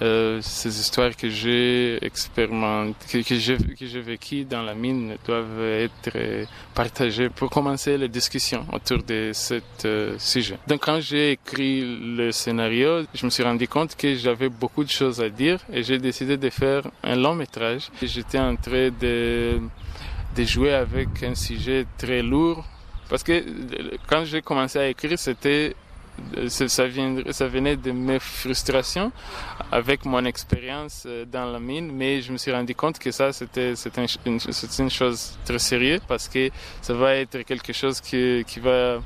[0.00, 6.44] euh, ces histoires que j'ai expérimentées, que, que vécues dans la mine doivent être euh,
[6.74, 10.58] partagées pour commencer les discussions autour de ce euh, sujet.
[10.66, 14.90] Donc quand j'ai écrit le scénario, je me suis rendu compte que j'avais beaucoup de
[14.90, 17.88] choses à dire et j'ai décidé de faire un long métrage.
[18.02, 19.60] J'étais en train de
[20.36, 22.64] de jouer avec un sujet très lourd
[23.08, 23.42] parce que
[24.06, 25.74] quand j'ai commencé à écrire, c'était
[26.48, 26.86] ça,
[27.46, 29.12] venait de mes frustrations
[29.70, 33.32] avec mon expérience euh, dans la mine, mais je me suis rendu compte que ça,
[33.32, 33.74] c'était
[34.26, 34.38] une,
[34.78, 36.50] une chose très sérieuse parce que
[36.82, 39.00] ça va être quelque chose qui, va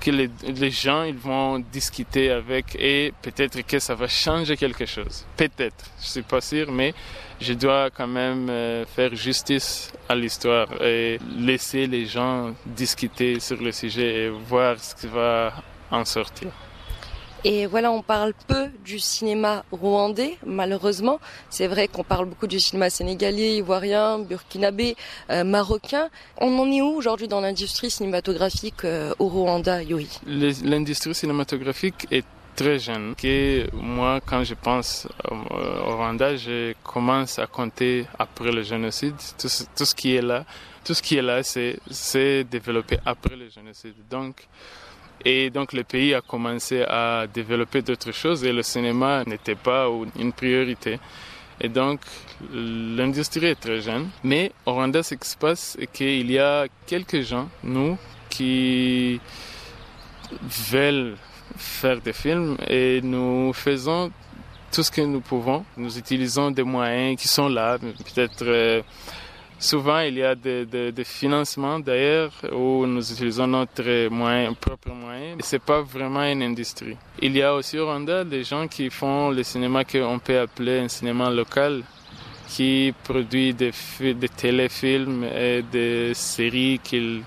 [0.00, 4.84] que les, les, gens ils vont discuter avec et peut-être que ça va changer quelque
[4.84, 5.24] chose.
[5.36, 6.92] Peut-être, je suis pas sûr, mais
[7.40, 13.60] je dois quand même euh, faire justice à l'histoire et laisser les gens discuter sur
[13.60, 15.52] le sujet et voir ce qui va
[15.92, 16.50] en sortir.
[17.44, 21.18] Et voilà, on parle peu du cinéma rwandais, malheureusement.
[21.50, 24.94] C'est vrai qu'on parle beaucoup du cinéma sénégalais, ivoirien, burkinabé,
[25.30, 26.08] euh, marocain.
[26.40, 32.24] On en est où aujourd'hui dans l'industrie cinématographique euh, au Rwanda, Yoi L'industrie cinématographique est
[32.54, 33.16] très jeune.
[33.16, 39.16] Que moi, quand je pense au Rwanda, je commence à compter après le génocide.
[39.36, 40.44] Tout, tout ce qui est là,
[40.84, 43.94] tout ce qui est là, c'est développé après le génocide.
[44.08, 44.46] Donc,
[45.24, 49.88] et donc le pays a commencé à développer d'autres choses et le cinéma n'était pas
[50.18, 50.98] une priorité.
[51.60, 52.00] Et donc
[52.52, 54.08] l'industrie est très jeune.
[54.24, 57.96] Mais au Rwanda, ce qui se passe, c'est qu'il y a quelques gens, nous,
[58.28, 59.20] qui
[60.70, 61.16] veulent
[61.56, 64.10] faire des films et nous faisons
[64.72, 65.64] tout ce que nous pouvons.
[65.76, 68.82] Nous utilisons des moyens qui sont là, peut-être...
[69.62, 74.08] Souvent, il y a des de, financements d'ailleurs où nous utilisons notre
[74.54, 75.36] propre moyen.
[75.38, 76.96] Ce n'est pas vraiment une industrie.
[77.20, 80.80] Il y a aussi au Rwanda des gens qui font le cinéma qu'on peut appeler
[80.80, 81.84] un cinéma local
[82.48, 83.70] qui produit des,
[84.36, 87.22] téléfilms et des séries qu'ils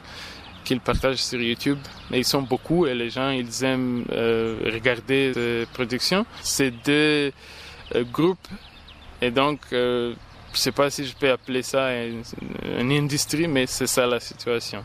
[0.83, 1.79] partagent sur YouTube.
[2.11, 6.25] Mais ils sont beaucoup et les gens, ils aiment euh, regarder ces productions.
[6.41, 7.31] C'est deux
[7.95, 8.49] euh, groupes
[9.21, 10.13] et donc euh,
[10.55, 14.21] je ne sais pas si je peux appeler ça une, industrie, mais c'est ça la
[14.21, 14.81] situation.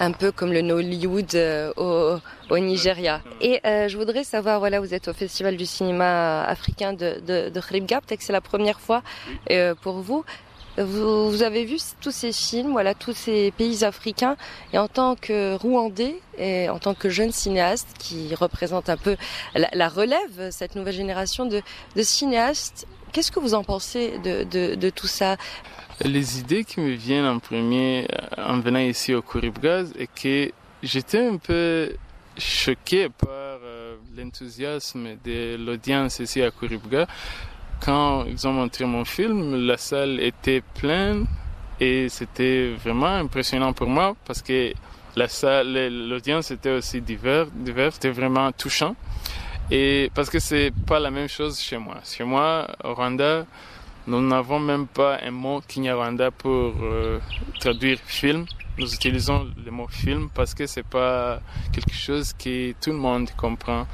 [0.00, 2.18] Un peu comme le Nollywood euh, au,
[2.52, 3.22] au, Nigeria.
[3.40, 7.50] Et euh, je voudrais savoir, voilà, vous êtes au Festival du cinéma africain de, de,
[7.50, 9.04] de peut-être que c'est la première fois
[9.52, 10.24] euh, pour vous.
[10.76, 11.30] vous.
[11.30, 11.42] vous.
[11.44, 14.36] avez vu tous ces films, voilà, tous ces pays africains,
[14.72, 19.16] et en tant que Rwandais et en tant que jeune cinéaste qui représente un peu
[19.54, 21.62] la, la relève, cette nouvelle génération de,
[21.94, 25.36] de cinéastes, Qu'est-ce que vous en pensez de, tout ça
[26.04, 29.22] Les idées qui me viennent en premier euh, en venant ici au
[29.62, 30.50] Gaz est que
[30.82, 31.94] j'étais un peu
[32.36, 37.06] choqué par euh, l'enthousiasme de l'audience ici à Kuribga.
[37.80, 41.24] Quand ils ont montré mon film, la salle était pleine
[41.78, 44.72] et c'était vraiment impressionnant pour moi parce que
[45.14, 45.72] la salle,
[46.08, 48.96] l'audience était aussi diverse, diverse, c'était vraiment touchant.
[49.70, 51.96] Et parce que c'est pas la même chose chez moi.
[52.04, 53.46] Chez moi, au Rwanda,
[54.06, 57.18] nous n'avons même pas un mot Kinyarwanda pour euh,
[57.58, 58.44] traduire film.
[58.76, 61.40] Nous utilisons le mot film parce que c'est pas
[61.72, 63.86] quelque chose que tout le monde comprend.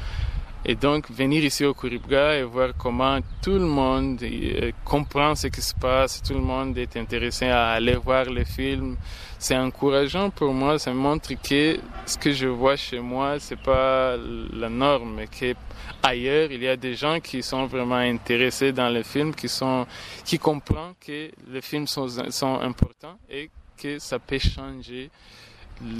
[0.65, 5.47] Et donc, venir ici au Kuribga et voir comment tout le monde euh, comprend ce
[5.47, 8.97] qui se passe, tout le monde est intéressé à aller voir les films,
[9.41, 10.79] c'est encourageant pour moi.
[10.79, 16.53] Ça montre que ce que je vois chez moi, c'est pas la norme, mais qu'ailleurs,
[16.53, 19.87] il y a des gens qui sont vraiment intéressés dans les films, qui sont,
[20.25, 25.11] qui comprennent que les films sont, sont importants et que ça peut changer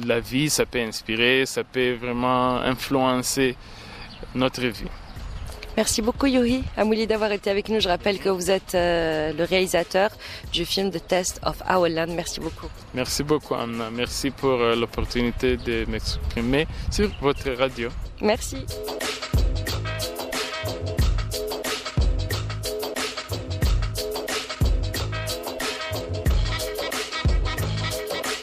[0.07, 3.57] la vie, ça peut inspirer, ça peut vraiment influencer
[4.35, 4.91] notre vie.
[5.77, 7.81] Merci beaucoup Yuri Amouli d'avoir été avec nous.
[7.81, 10.11] Je rappelle que vous êtes euh, le réalisateur
[10.53, 12.09] du film The Test of Our Land.
[12.15, 12.67] Merci beaucoup.
[12.95, 13.91] Merci beaucoup Anna.
[13.91, 17.89] Merci pour euh, l'opportunité de m'exprimer sur votre radio.
[18.21, 18.59] Merci.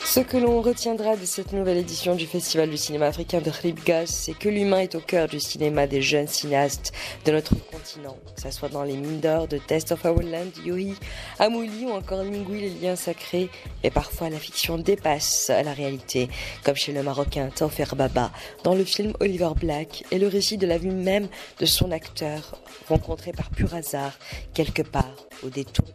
[0.10, 4.06] Ce que l'on retiendra de cette nouvelle édition du Festival du cinéma africain de Ribgas,
[4.06, 6.94] c'est que l'humain est au cœur du cinéma des jeunes cinéastes
[7.26, 8.16] de notre continent.
[8.34, 10.96] Que ce soit dans les mines d'or de Test of Our Land, Yohi,
[11.40, 13.50] Amouli ou encore Lingui, les liens sacrés.
[13.84, 16.30] Et parfois la fiction dépasse la réalité,
[16.64, 18.32] comme chez le Marocain Taufer Baba,
[18.64, 21.28] dans le film Oliver Black, et le récit de la vie même
[21.60, 24.14] de son acteur, rencontré par pur hasard,
[24.54, 25.86] quelque part au détour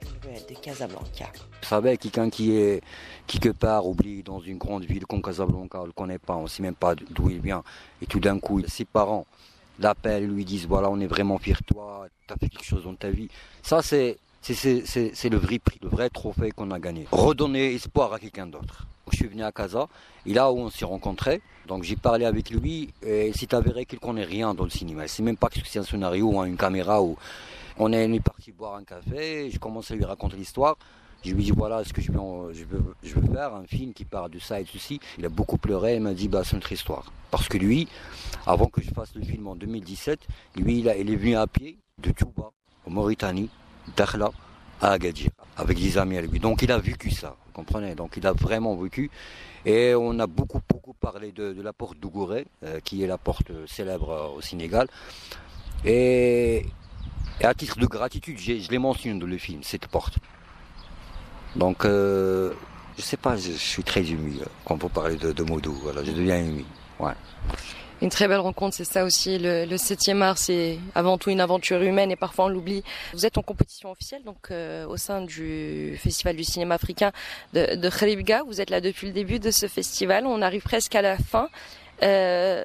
[0.49, 1.31] de Casablanca.
[1.63, 2.83] Vous savez, quelqu'un qui est
[3.27, 6.45] quelque part oublié dans une grande ville comme Casablanca, on ne le connaît pas, on
[6.45, 7.63] ne sait même pas d'où il vient,
[8.01, 9.27] et tout d'un coup, ses parents
[9.79, 12.85] l'appellent, lui disent voilà, on est vraiment fiers de toi, tu as fait quelque chose
[12.85, 13.29] dans ta vie.
[13.63, 17.07] Ça, c'est c'est le vrai prix, le vrai trophée qu'on a gagné.
[17.13, 18.87] Redonner espoir à quelqu'un d'autre.
[19.11, 19.89] Je suis venu à Casa,
[20.27, 23.99] et là où on s'est rencontrés, donc j'ai parlé avec lui, et c'est avéré qu'il
[23.99, 25.07] connaît rien dans le cinéma.
[25.07, 27.03] C'est même pas que c'est un scénario ou une caméra.
[27.03, 27.17] Ou...
[27.85, 30.77] On est, parti boire un café, je commence à lui raconter l'histoire.
[31.25, 34.61] Je lui dis voilà ce que je veux, faire, un film qui parle de ça
[34.61, 35.01] et de ceci.
[35.19, 37.13] Il a beaucoup pleuré, il m'a dit bah c'est notre histoire.
[37.33, 37.89] Parce que lui,
[38.47, 40.21] avant que je fasse le film en 2017,
[40.59, 42.53] lui il, est venu à pied de Touba,
[42.87, 43.51] en Mauritanie,
[43.97, 44.31] Dakhla,
[44.81, 46.39] à Agadir, avec des amis à lui.
[46.39, 47.97] Donc il a vécu ça, vous comprenez?
[47.97, 49.11] Donc il a vraiment vécu.
[49.67, 53.51] Et on a beaucoup, beaucoup parlé de, la porte d'Ougouré, euh, qui est la porte
[53.67, 54.87] célèbre au Sénégal.
[55.85, 56.65] Et,
[57.45, 60.19] à titre de gratitude, je l'ai mentionné dans le film, cette porte.
[61.57, 62.53] Donc, euh,
[62.97, 65.77] je sais pas, je, suis très ému euh, quand vous parlez de, de Modou.
[66.05, 66.65] Je deviens ému.
[66.99, 67.13] Ouais.
[68.03, 69.39] Une très belle rencontre, c'est ça aussi.
[69.39, 72.83] Le, le 7e art, c'est avant tout une aventure humaine et parfois on l'oublie.
[73.13, 77.13] Vous êtes en compétition officielle, donc euh, au sein du Festival du cinéma africain
[77.53, 78.45] de, de.
[78.47, 80.27] Vous êtes là depuis le début de ce festival.
[80.27, 81.49] On arrive presque à la fin.
[82.03, 82.65] Euh,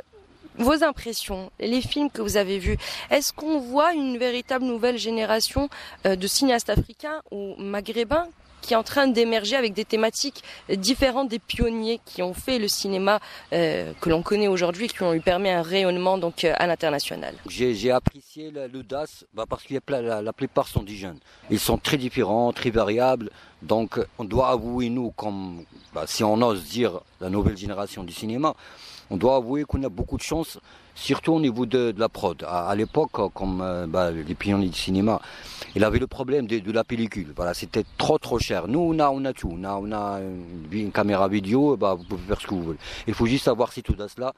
[0.57, 2.77] vos impressions, les films que vous avez vus,
[3.09, 5.69] est-ce qu'on voit une véritable nouvelle génération
[6.05, 8.27] euh, de cinéastes africains ou maghrébins
[8.61, 12.67] qui est en train d'émerger avec des thématiques différentes des pionniers qui ont fait le
[12.67, 13.19] cinéma
[13.53, 17.35] euh, que l'on connaît aujourd'hui, qui ont lui permis un rayonnement donc euh, à l'international?
[17.47, 21.19] J'ai apprécié l'audace bah, parce que la, la, plupart sont des jeunes.
[21.49, 23.29] Ils sont très différents, très variables.
[23.61, 28.11] Donc on doit avouer, nous, comme bah, si on ose dire la nouvelle génération du
[28.11, 28.55] cinéma,
[29.09, 30.59] on doit avouer qu'on a beaucoup de chance,
[30.95, 32.43] surtout au niveau de, la prod.
[32.47, 35.21] À, l'époque, comme euh, bah, les pionniers du cinéma,
[35.75, 37.33] il avait le problème de, la pellicule.
[37.35, 38.67] Voilà, c'était trop trop cher.
[38.67, 39.57] Nous, on a, on a tout.
[39.57, 40.19] On a,
[40.71, 42.79] une, caméra vidéo, bah, vous pouvez faire ce que vous voulez.
[43.07, 44.33] Il faut juste savoir si tout à cela,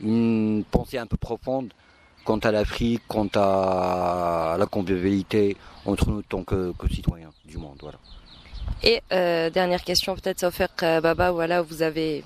[0.00, 1.72] une pensée un peu profonde
[2.24, 7.78] quant à l'Afrique, quant à la convivialité entre nous tant que, citoyens du monde.
[7.80, 7.98] Voilà.
[8.82, 12.24] Et euh, dernière question, peut-être, Sofer euh, Baba, voilà, vous avez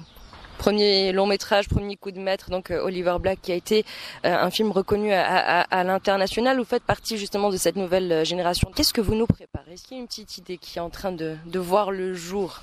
[0.58, 3.86] premier long métrage, premier coup de maître, donc euh, Oliver Black, qui a été
[4.26, 6.58] euh, un film reconnu à, l'international.
[6.58, 8.70] Vous faites partie justement de cette nouvelle euh, génération.
[8.74, 9.72] Qu'est-ce que vous nous préparez?
[9.72, 12.60] Est-ce qu'il y a une petite idée qui est en train de, voir le jour?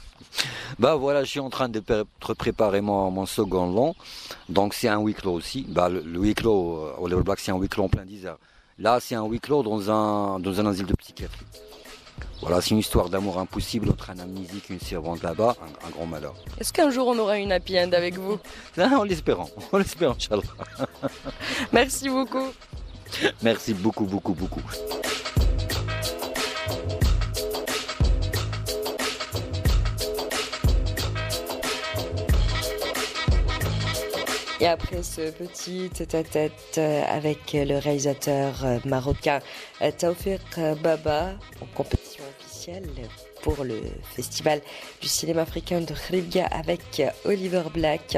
[0.78, 1.82] Bah voilà, je suis en train de
[2.20, 3.96] préparer mon, second long.
[4.50, 5.66] Donc c'est un huis clos aussi.
[5.68, 8.38] Bah, le, huis clos, Oliver Black, c'est un huis clos en plein désert.
[8.78, 11.46] Là, c'est un huis clos dans un, dans un asile de psychiatrie.
[12.42, 15.56] Voilà, c'est une histoire d'amour impossible entre un amnésique et une servante là-bas,
[15.86, 16.36] un, grand malheur.
[16.60, 18.38] Est-ce qu'un jour on aura une happy end avec vous?
[18.78, 20.44] En l'espérant, en l'espérant, Inch'Allah.
[21.74, 22.52] Merci beaucoup.
[23.42, 24.62] Merci beaucoup, beaucoup, beaucoup.
[34.62, 39.40] Et après ce petit tête-à-tête euh, avec le réalisateur euh, marocain
[39.82, 40.40] euh, Taufir
[40.82, 42.15] Baba en compétition
[43.42, 43.82] pour le
[44.16, 44.62] festival
[45.02, 48.18] du cinéma africain de Khribga avec Oliver Black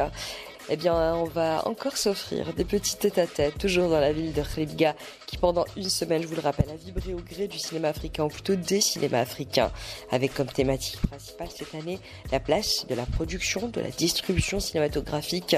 [0.70, 4.96] eh bien, on va encore s'offrir des petits tête-à-tête, toujours dans la ville de Khribga,
[5.26, 8.26] qui pendant une semaine, je vous le rappelle, a vibré au gré du cinéma africain,
[8.26, 9.72] ou plutôt des cinémas africains,
[10.12, 12.00] avec comme thématique principale cette année
[12.34, 15.56] la place de la production, de la distribution cinématographique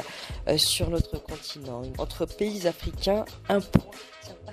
[0.47, 1.81] euh, sur notre continent.
[1.97, 3.89] Entre pays africains, un point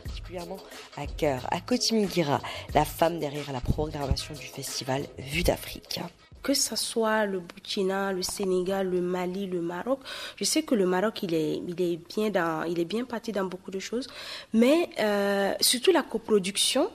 [0.06, 0.58] particulièrement
[0.96, 2.40] à cœur, à Kotimigira,
[2.74, 6.00] la femme derrière la programmation du festival Vue d'Afrique
[6.42, 9.98] que ce soit le Burkina, le Sénégal, le Mali, le Maroc.
[10.36, 13.32] Je sais que le Maroc, il est, il est, bien, dans, il est bien parti
[13.32, 14.06] dans beaucoup de choses,
[14.52, 16.88] mais euh, surtout la coproduction,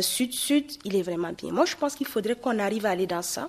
[0.00, 1.52] sud-sud, euh, il est vraiment bien.
[1.52, 3.48] Moi, je pense qu'il faudrait qu'on arrive à aller dans ça,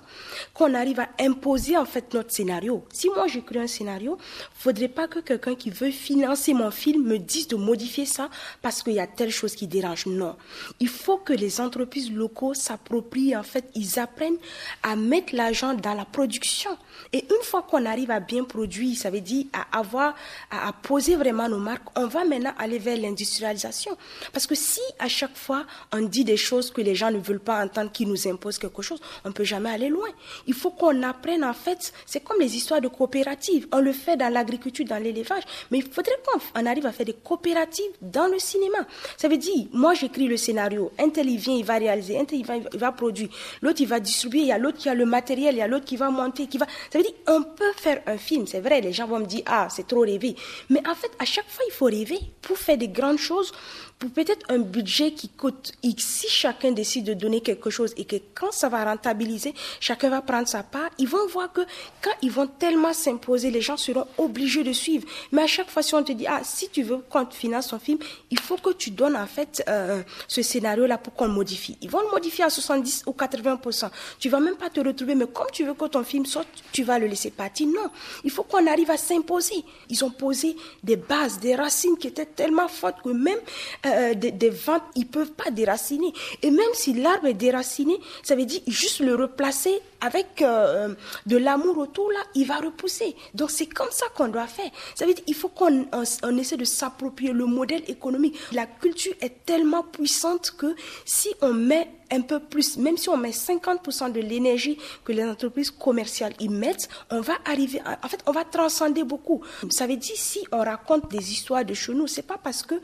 [0.54, 2.84] qu'on arrive à imposer en fait notre scénario.
[2.92, 4.16] Si moi j'écris un scénario,
[4.54, 8.30] faudrait pas que quelqu'un qui veut financer mon film me dise de modifier ça
[8.62, 10.06] parce qu'il y a telle chose qui dérange.
[10.06, 10.36] Non,
[10.78, 14.38] il faut que les entreprises locaux s'approprient en fait, ils apprennent
[14.82, 16.70] à mettre l'argent dans la production.
[17.12, 20.14] Et une fois qu'on arrive à bien produire, ça veut dire à avoir,
[20.50, 23.96] à, poser vraiment nos marques, on va maintenant aller vers l'industrialisation.
[24.32, 27.46] Parce que si à chaque fois on dit des choses que les gens ne veulent
[27.50, 30.08] pas entendre, qui nous imposent quelque chose, on ne peut jamais aller loin.
[30.46, 33.66] Il faut qu'on apprenne, en fait, c'est comme les histoires de coopératives.
[33.72, 37.14] On le fait dans l'agriculture, dans l'élevage, mais il faudrait qu'on arrive à faire des
[37.14, 38.78] coopératives dans le cinéma.
[39.16, 42.24] Ça veut dire, moi j'écris le scénario, un tel il vient, il va réaliser, un
[42.24, 43.28] tel il va, il va produire,
[43.60, 45.66] l'autre il va distribuer, il y a l'autre qui a le matériel, il y a
[45.66, 46.66] l'autre qui va monter, qui va...
[46.92, 49.42] Ça veut dire, on peut faire un film, c'est vrai, les gens vont me dire,
[49.46, 50.36] ah, c'est trop rêvé.
[50.68, 53.52] Mais en fait, à chaque fois, il faut rêver pour faire des grandes choses
[54.00, 58.06] pour peut-être un budget qui coûte X, si chacun décide de donner quelque chose et
[58.06, 61.60] que quand ça va rentabiliser, chacun va prendre sa part, ils vont voir que
[62.00, 65.06] quand ils vont tellement s'imposer, les gens seront obligés de suivre.
[65.32, 67.78] Mais à chaque fois, si on te dit, ah, si tu veux qu'on finance ton
[67.78, 67.98] film,
[68.30, 71.76] il faut que tu donnes en fait euh, ce scénario-là pour qu'on le modifie.
[71.82, 73.90] Ils vont le modifier à 70 ou 80%.
[74.18, 76.84] Tu vas même pas te retrouver, mais comme tu veux que ton film sorte, tu
[76.84, 77.66] vas le laisser partir.
[77.66, 77.90] Non,
[78.24, 79.62] il faut qu'on arrive à s'imposer.
[79.90, 83.36] Ils ont posé des bases, des racines qui étaient tellement fortes que même...
[83.84, 86.12] Euh, euh, des, ventes, ils peuvent pas déraciner.
[86.42, 90.94] Et même si l'arbre est déraciné, ça veut dire juste le replacer avec euh,
[91.26, 93.14] de l'amour autour, là, il va repousser.
[93.34, 94.70] Donc c'est comme ça qu'on doit faire.
[94.94, 98.36] Ça veut dire il faut qu'on on, essaie de s'approprier le modèle économique.
[98.52, 100.74] La culture est tellement puissante que
[101.04, 105.24] si on met un peu plus, même si on met 50% de l'énergie que les
[105.24, 109.42] entreprises commerciales y mettent, on va arriver, en fait, on va transcender beaucoup.
[109.70, 112.74] Ça veut dire si on raconte des histoires de chez nous, c'est pas parce que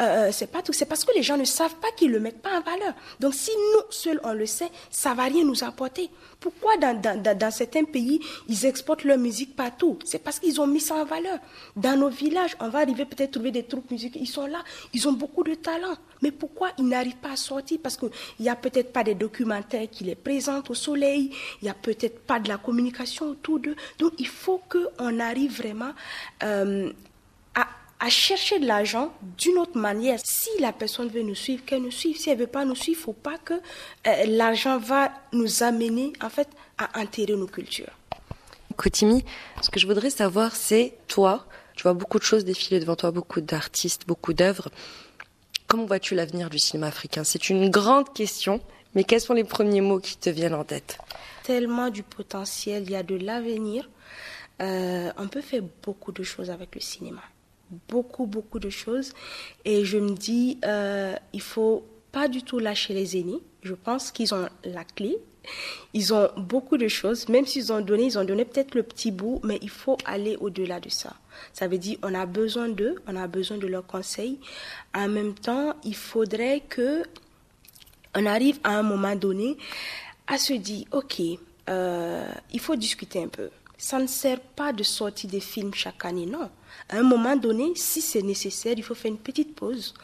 [0.00, 2.42] euh, c'est pas tout, c'est parce que les gens ne savent pas qu'ils le mettent
[2.42, 2.94] pas en valeur.
[3.20, 6.10] Donc si nous seuls on le sait, ça va rien nous apporter.
[6.42, 9.96] Pourquoi dans, dans, dans, certains pays, ils exportent leur musique partout?
[10.04, 11.38] C'est parce qu'ils ont mis ça en valeur.
[11.76, 14.20] Dans nos villages, on va arriver peut-être trouver des troupes musicales.
[14.20, 14.58] Ils sont là,
[14.92, 15.94] ils ont beaucoup de talent.
[16.20, 17.78] Mais pourquoi ils n'arrivent pas à sortir?
[17.80, 21.30] Parce qu'il n'y a peut-être pas des documentaires qui les présentent au soleil,
[21.60, 23.76] il n'y a peut-être pas de la communication autour d'eux.
[24.00, 25.92] Donc il faut qu'on arrive vraiment
[26.42, 26.90] euh,
[28.02, 30.18] à chercher de l'argent d'une autre manière.
[30.24, 32.16] Si la personne veut nous suivre, qu'elle nous suive.
[32.18, 36.12] Si elle veut pas nous suivre, il faut pas que euh, l'argent va nous amener
[36.20, 36.48] en fait
[36.78, 37.92] à enterrer nos cultures.
[38.76, 39.24] Kotimi,
[39.62, 41.46] ce que je voudrais savoir, c'est toi,
[41.76, 44.68] tu vois beaucoup de choses défiler devant toi, beaucoup d'artistes, beaucoup d'œuvres.
[45.68, 47.22] Comment vois-tu l'avenir du cinéma africain?
[47.22, 48.60] C'est une grande question,
[48.96, 50.98] mais quels sont les premiers mots qui te viennent en tête?
[51.44, 53.88] Tellement du potentiel, il y a de l'avenir.
[54.60, 57.22] Euh, on peut faire beaucoup de choses avec le cinéma
[57.88, 59.12] beaucoup, beaucoup de choses.
[59.64, 63.40] Et je me dis, euh, il faut pas du tout lâcher les aînés.
[63.62, 65.18] Je pense qu'ils ont la clé.
[65.92, 67.28] Ils ont beaucoup de choses.
[67.28, 70.36] Même s'ils ont donné, ils ont donné peut-être le petit bout, mais il faut aller
[70.36, 71.14] au-delà de ça.
[71.52, 74.38] Ça veut dire, on a besoin d'eux, on a besoin de leurs conseils.
[74.94, 77.02] En même temps, il faudrait que
[78.14, 79.56] on arrive à un moment donné
[80.26, 81.20] à se dire, OK,
[81.68, 83.48] euh, il faut discuter un peu.
[83.78, 86.50] Ça ne sert pas de sortir des films chaque année, non
[86.88, 89.94] à un moment donné, si c'est nécessaire, il faut faire une petite pause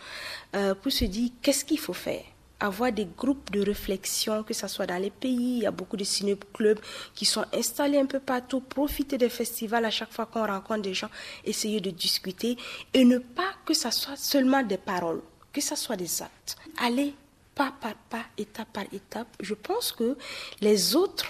[0.54, 2.24] euh, pour se dire qu'est-ce qu'il faut faire
[2.60, 5.96] avoir des groupes de réflexion, que ce soit dans les pays, il y a beaucoup
[5.96, 6.80] de ciné-clubs
[7.14, 10.94] qui sont installés un peu partout, profiter des festivals à chaque fois qu'on rencontre des
[10.94, 11.10] gens,
[11.44, 12.56] essayer de discuter
[12.94, 16.56] et ne pas que ce soit seulement des paroles, que ce soit des actes.
[16.78, 17.14] Aller
[17.54, 19.28] pas par pas, étape par étape.
[19.40, 20.16] Je pense que
[20.60, 21.26] les autres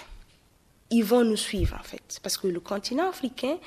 [0.91, 2.19] ils vont nous suivre en fait.
[2.21, 3.57] Parce que le continent africain,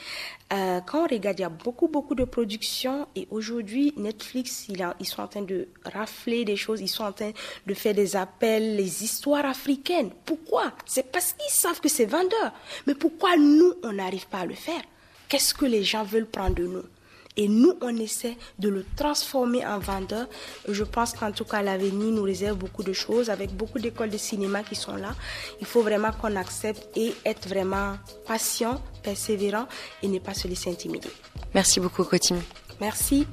[0.53, 5.07] euh, quand on regarde, il y a beaucoup, beaucoup de productions et aujourd'hui, Netflix, ils
[5.07, 7.33] sont en train de rafler des choses, ils sont en train
[7.67, 10.11] de faire des appels, les histoires africaines.
[10.25, 10.73] Pourquoi?
[10.85, 12.53] C'est parce qu'ils savent que c'est vendeur.
[12.87, 14.83] Mais pourquoi nous, on n'arrive pas à le faire?
[15.29, 16.85] Qu'est-ce que les gens veulent prendre de nous?
[17.37, 20.27] Et nous, on essaie de le transformer en vendeur.
[20.69, 24.19] Je pense qu'en tout cas, l'avenir nous réserve beaucoup de choses avec beaucoup d'écoles de
[24.19, 25.15] cinéma qui sont là.
[25.61, 29.67] Il faut vraiment qu'on accepte et être vraiment patient, persévérant
[30.03, 31.11] et ne pas se laisser intimider.
[31.55, 32.41] Merci beaucoup, Kotimi.
[32.81, 33.27] Merci.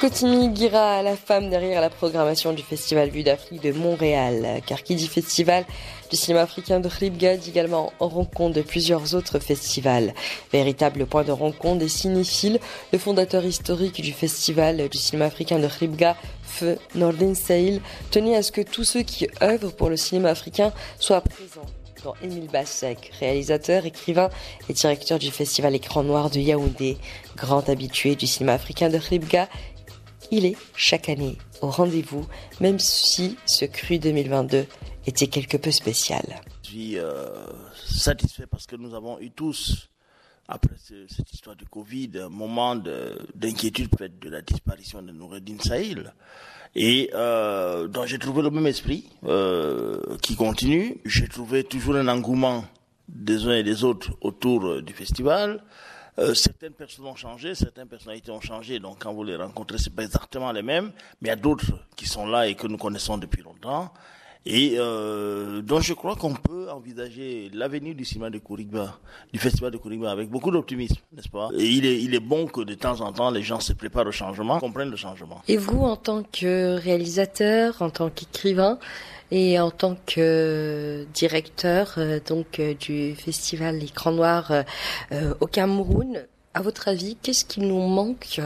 [0.00, 4.60] Kotimi Gira, la femme derrière la programmation du Festival Vue d'Afrique de Montréal.
[4.64, 5.64] Car qui dit festival
[6.08, 10.14] du cinéma africain de Ribga dit également en rencontre de plusieurs autres festivals.
[10.52, 12.60] Véritable point de rencontre des cinéphiles,
[12.92, 17.80] le fondateur historique du Festival du cinéma africain de Ribga, Feu Nordin Saïl,
[18.12, 21.66] tenait à ce que tous ceux qui œuvrent pour le cinéma africain soient présents
[22.04, 24.30] dont Émile Bassek, réalisateur, écrivain
[24.68, 26.96] et directeur du festival Écran Noir de Yaoundé,
[27.36, 29.48] grand habitué du cinéma africain de Ribga
[30.30, 32.26] il est chaque année au rendez-vous,
[32.60, 34.66] même si ce cru 2022
[35.06, 36.22] était quelque peu spécial.
[36.62, 39.88] Je suis euh, satisfait parce que nous avons eu tous,
[40.46, 40.76] après
[41.08, 43.88] cette histoire de Covid, un moment d'inquiétude
[44.20, 46.12] de la disparition de Noureddin Sahil.
[46.74, 50.98] Et euh, donc j'ai trouvé le même esprit euh, qui continue.
[51.04, 52.64] J'ai trouvé toujours un engouement
[53.08, 55.62] des uns et des autres autour du festival.
[56.34, 60.04] Certaines personnes ont changé, certaines personnalités ont changé, donc quand vous les rencontrez, c'est pas
[60.04, 63.18] exactement les mêmes, mais il y a d'autres qui sont là et que nous connaissons
[63.18, 63.92] depuis longtemps.
[64.46, 68.98] Et euh, donc je crois qu'on peut envisager l'avenir du cinéma de Kourigba,
[69.32, 71.50] du festival de Kourigba avec beaucoup d'optimisme, n'est-ce pas?
[71.58, 74.06] Et il est, il est bon que de temps en temps les gens se préparent
[74.06, 75.42] au changement, comprennent le changement.
[75.48, 78.78] Et vous, en tant que réalisateur, en tant qu'écrivain
[79.30, 84.50] et en tant que directeur euh, donc euh, du festival L'écran noir
[85.12, 88.40] euh, au Cameroun, à votre avis, qu'est-ce qui nous manque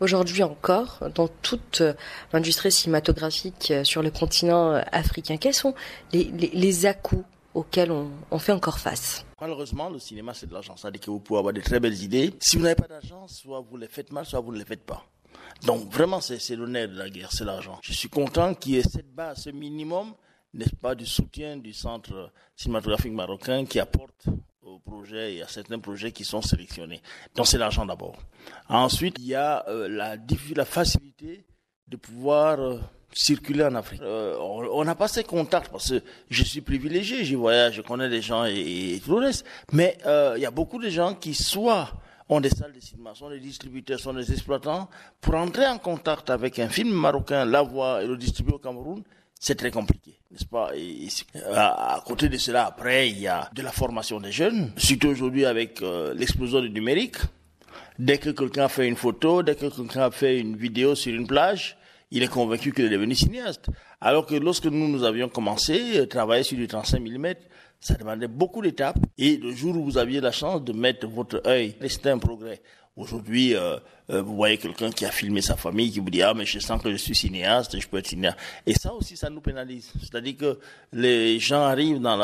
[0.00, 1.94] aujourd'hui encore dans toute euh,
[2.32, 5.36] l'industrie cinématographique euh, sur le continent euh, africain?
[5.36, 5.74] Quels sont
[6.12, 7.24] les, les, à-coups
[7.54, 9.24] auxquels on, fait encore face?
[9.40, 10.76] Malheureusement, le cinéma, c'est de l'argent.
[10.76, 12.34] Ça veut dire que vous pouvez avoir de très belles idées.
[12.40, 14.84] Si vous n'avez pas d'argent, soit vous les faites mal, soit vous ne les faites
[14.84, 15.04] pas.
[15.64, 17.78] Donc vraiment, c'est l'honneur de la guerre, c'est l'argent.
[17.82, 20.14] Je suis content qu'il y ait cette base, ce minimum,
[20.54, 24.26] n'est-ce pas, du soutien du centre cinématographique marocain qui apporte
[24.62, 27.00] aux projets, il y a certains projets qui sont sélectionnés.
[27.34, 28.16] Donc c'est l'argent d'abord.
[28.68, 31.46] Ensuite, il y a euh, la, facilité
[31.86, 32.80] de pouvoir euh,
[33.12, 34.02] circuler en Afrique.
[34.02, 38.08] Euh, on n'a pas ces contacts parce que je suis privilégié, j'y voyage, je connais
[38.08, 39.46] des gens et, tout le reste.
[39.72, 39.96] Mais
[40.36, 41.92] il y a beaucoup de gens qui soit
[42.28, 44.88] ont des salles de cinéma, sont des distributeurs, sont des exploitants,
[45.20, 49.02] pour entrer en contact avec un film marocain, l'avoir et le distribuer au Cameroun,
[49.38, 50.72] c'est très compliqué, n'est-ce pas?
[51.54, 55.44] À, côté de cela, après, il y a de la formation des jeunes, surtout aujourd'hui
[55.44, 57.16] avec euh, l'explosion du numérique.
[57.98, 61.76] Dès que quelqu'un fait une photo, dès que quelqu'un fait une vidéo sur une plage,
[62.10, 63.66] il est convaincu qu'il est devenu cinéaste.
[64.00, 67.34] Alors que lorsque nous, nous avions commencé à travailler sur du 35 mm,
[67.86, 68.98] ça demandait beaucoup d'étapes.
[69.16, 72.60] Et le jour où vous aviez la chance de mettre votre œil, c'était un progrès.
[72.96, 73.76] Aujourd'hui, euh,
[74.10, 76.58] euh, vous voyez quelqu'un qui a filmé sa famille, qui vous dit ah mais je
[76.58, 78.38] sens que je suis cinéaste, je peux être cinéaste.
[78.66, 79.92] Et ça aussi, ça nous pénalise.
[80.00, 80.58] C'est-à-dire que
[80.92, 82.16] les gens arrivent dans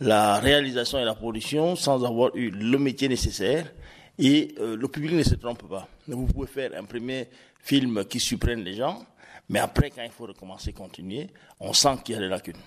[0.00, 3.72] la, réalisation et la production sans avoir eu le métier nécessaire.
[4.18, 5.88] Et euh, le public ne se trompe pas.
[6.08, 7.28] Vous pouvez faire un premier
[7.62, 9.02] film qui surprenne les gens,
[9.48, 11.28] mais après, quand il faut recommencer, continuer,
[11.58, 12.60] on sent qu'il y a des lacunes.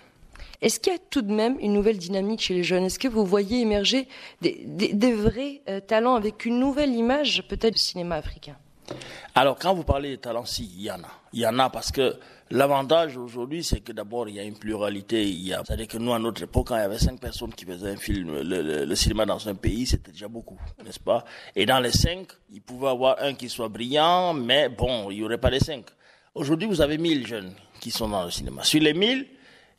[0.62, 2.86] Est-ce qu'il y a tout de même une nouvelle dynamique chez les jeunes?
[2.86, 4.08] Est-ce que vous voyez émerger
[4.42, 8.56] des, vrais euh, talents avec une nouvelle image peut-être du cinéma africain?
[9.36, 11.12] Alors quand vous parlez de talents, si, il y en a.
[11.34, 12.16] Il y en a parce que
[12.50, 15.32] l'avantage aujourd'hui, c'est que d'abord, il y a une pluralité.
[15.66, 17.98] C'est-à-dire que nous, à notre époque, quand il y avait cinq personnes qui faisaient un
[17.98, 21.24] film, le, cinéma dans un pays, c'était déjà beaucoup, n'est-ce pas?
[21.56, 25.18] Et dans les cinq, il pouvait y avoir un qui soit brillant, mais bon, il
[25.18, 25.86] n'y aurait pas les cinq.
[26.34, 28.64] Aujourd'hui, vous avez mille jeunes qui sont dans le cinéma.
[28.64, 29.28] Sur les mille,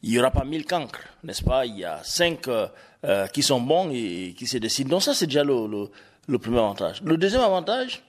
[0.02, 1.66] il n'y aura pas mille cancres, n'est-ce pas?
[1.66, 2.68] Il y a cinq euh,
[3.04, 4.90] euh, qui sont bons et, qui se décident.
[4.90, 5.88] Donc ça, c'est déjà le,
[6.26, 7.02] le, premier avantage.
[7.02, 8.02] Le deuxième avantage,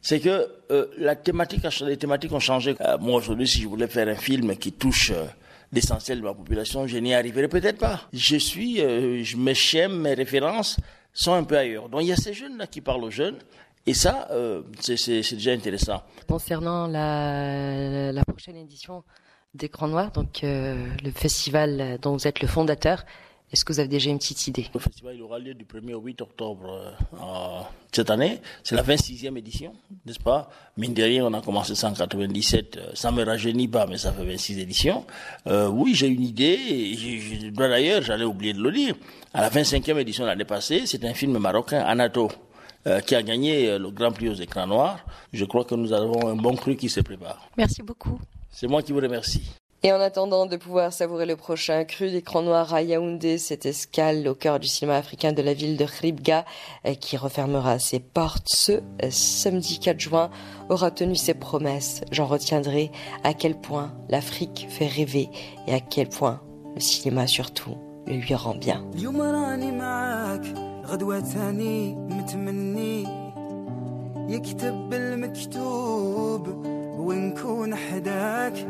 [0.00, 2.76] c'est que euh, la thématique, les thématiques ont changé.
[3.00, 5.12] moi, aujourd'hui, si je voulais faire un film qui touche
[5.72, 8.02] l'essentiel de ma population, je n'y arriverais peut-être pas.
[8.12, 10.76] Je suis, je me chaîne, mes références
[11.12, 11.88] sont un peu ailleurs.
[11.88, 13.38] Donc il y a ces jeunes-là qui parlent aux jeunes.
[13.84, 14.28] Et ça,
[14.80, 16.02] c'est déjà intéressant.
[16.28, 19.02] Concernant la, la prochaine édition
[19.56, 23.04] d'Écran Noir, donc euh, le festival dont vous êtes le fondateur.
[23.52, 24.66] Est-ce que vous avez déjà une petite idée?
[24.74, 27.60] Le festival il aura lieu du 1er au 8 octobre euh,
[27.92, 28.40] cette année.
[28.64, 29.72] C'est la 26e édition,
[30.04, 30.50] n'est-ce pas?
[30.76, 32.76] Mine de rien, on a commencé en 97.
[32.76, 35.04] Euh, ça me rajeunit pas, mais ça fait 26 éditions.
[35.46, 36.58] oui, j'ai une idée.
[36.58, 38.96] Et d'ailleurs, j'allais oublier de le dire.
[39.32, 42.30] À la 25e édition l'année passée, c'est un film marocain, Anato,
[43.06, 45.06] qui a gagné le Grand Prix aux écrans noirs.
[45.32, 47.48] Je crois que nous avons un bon cru qui se prépare.
[47.56, 48.18] Merci beaucoup.
[48.58, 49.42] C'est moi qui vous remercie.
[49.82, 54.26] Et en attendant de pouvoir savourer le prochain cru d'écran noir à Yaoundé, cette escale
[54.26, 56.46] au cœur du cinéma africain de la ville de Ribga,
[56.86, 60.30] euh, qui refermera ses portes ce euh, samedi 4 juin,
[60.70, 62.00] aura tenu ses promesses.
[62.12, 62.90] J'en retiendrai
[63.24, 65.28] à quel point l'Afrique fait rêver
[65.66, 66.40] et à quel point
[66.74, 67.76] le cinéma surtout
[68.06, 68.82] le lui rend bien.
[76.96, 78.66] ونكون حداك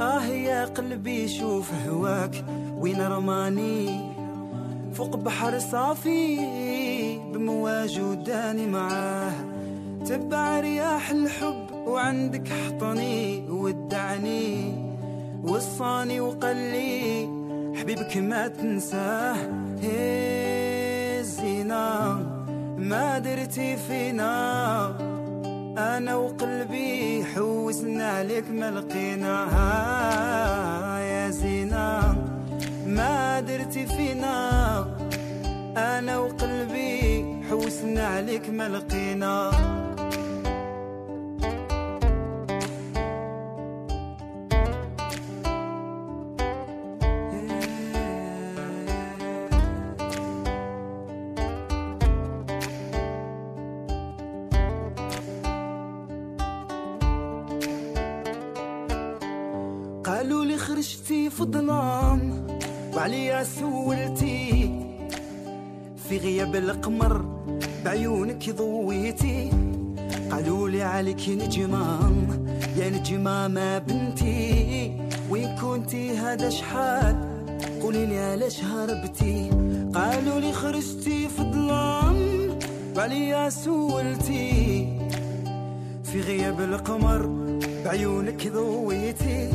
[0.00, 2.44] آه يا قلبي شوف هواك.
[2.78, 4.10] وين رماني
[4.94, 6.38] فوق بحر صافي
[7.32, 9.32] بمواج وداني معاه.
[10.06, 14.74] تبع رياح الحب وعندك حطني ودعني.
[15.44, 17.28] وصاني وقلي
[17.74, 19.36] حبيبك ما تنساه.
[19.82, 22.18] هي الزينة
[22.78, 25.09] ما درتي فينا.
[25.80, 29.68] أنا وقلبي حوسنا عليك ما لقيناها
[30.98, 32.16] يا زينة.
[32.86, 34.86] ما درتي فينا.
[35.76, 39.50] أنا وقلبي حوسنا عليك ما لقينا
[63.00, 64.72] وعليا سولتي
[66.08, 67.24] في غياب القمر
[67.84, 69.50] بعيونك ضويتي.
[70.30, 72.12] قالوا لي عليك نجمة
[72.76, 74.92] يا نجمة ما بنتي.
[75.30, 77.16] وين كنتي هذا شحال
[77.82, 79.50] قولي لي علاش هربتي.
[79.94, 82.16] قالوا لي خرجتي في الظلام
[82.96, 84.88] وعليا سولتي
[86.04, 87.26] في غياب القمر
[87.84, 89.48] بعيونك ضويتي.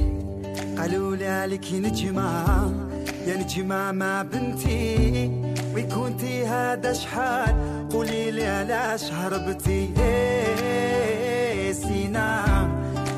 [0.77, 2.84] قالوا لي عليك نجمة.
[3.27, 5.31] يا نجمة ما بنتي
[5.75, 7.55] وين كنتي هذا شحال؟
[7.91, 12.45] قولي لي علاش هربتي؟ إيه سينا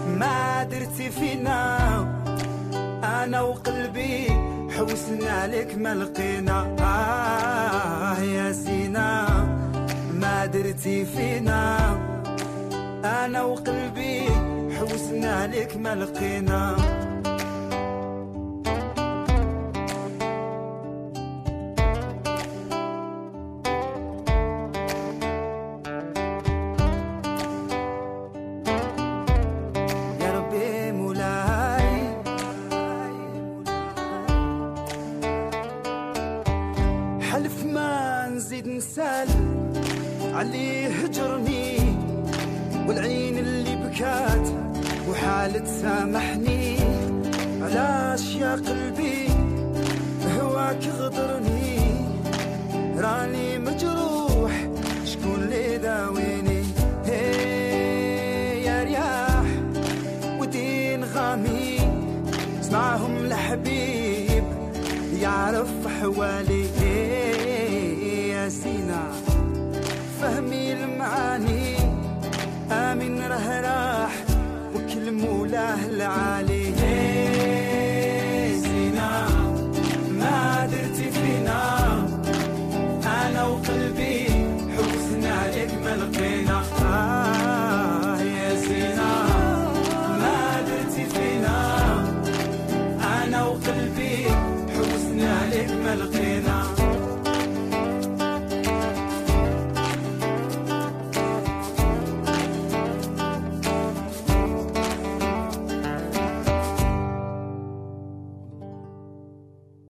[0.08, 1.78] ما درتي فينا.
[3.04, 4.28] أنا وقلبي
[4.78, 6.76] حوسنا عليك ما لقينا.
[6.80, 9.28] آه يا سينا
[10.14, 11.78] ما درتي فينا.
[13.06, 14.22] أنا وقلبي
[14.80, 16.76] حوسنا عليك ما لقينا.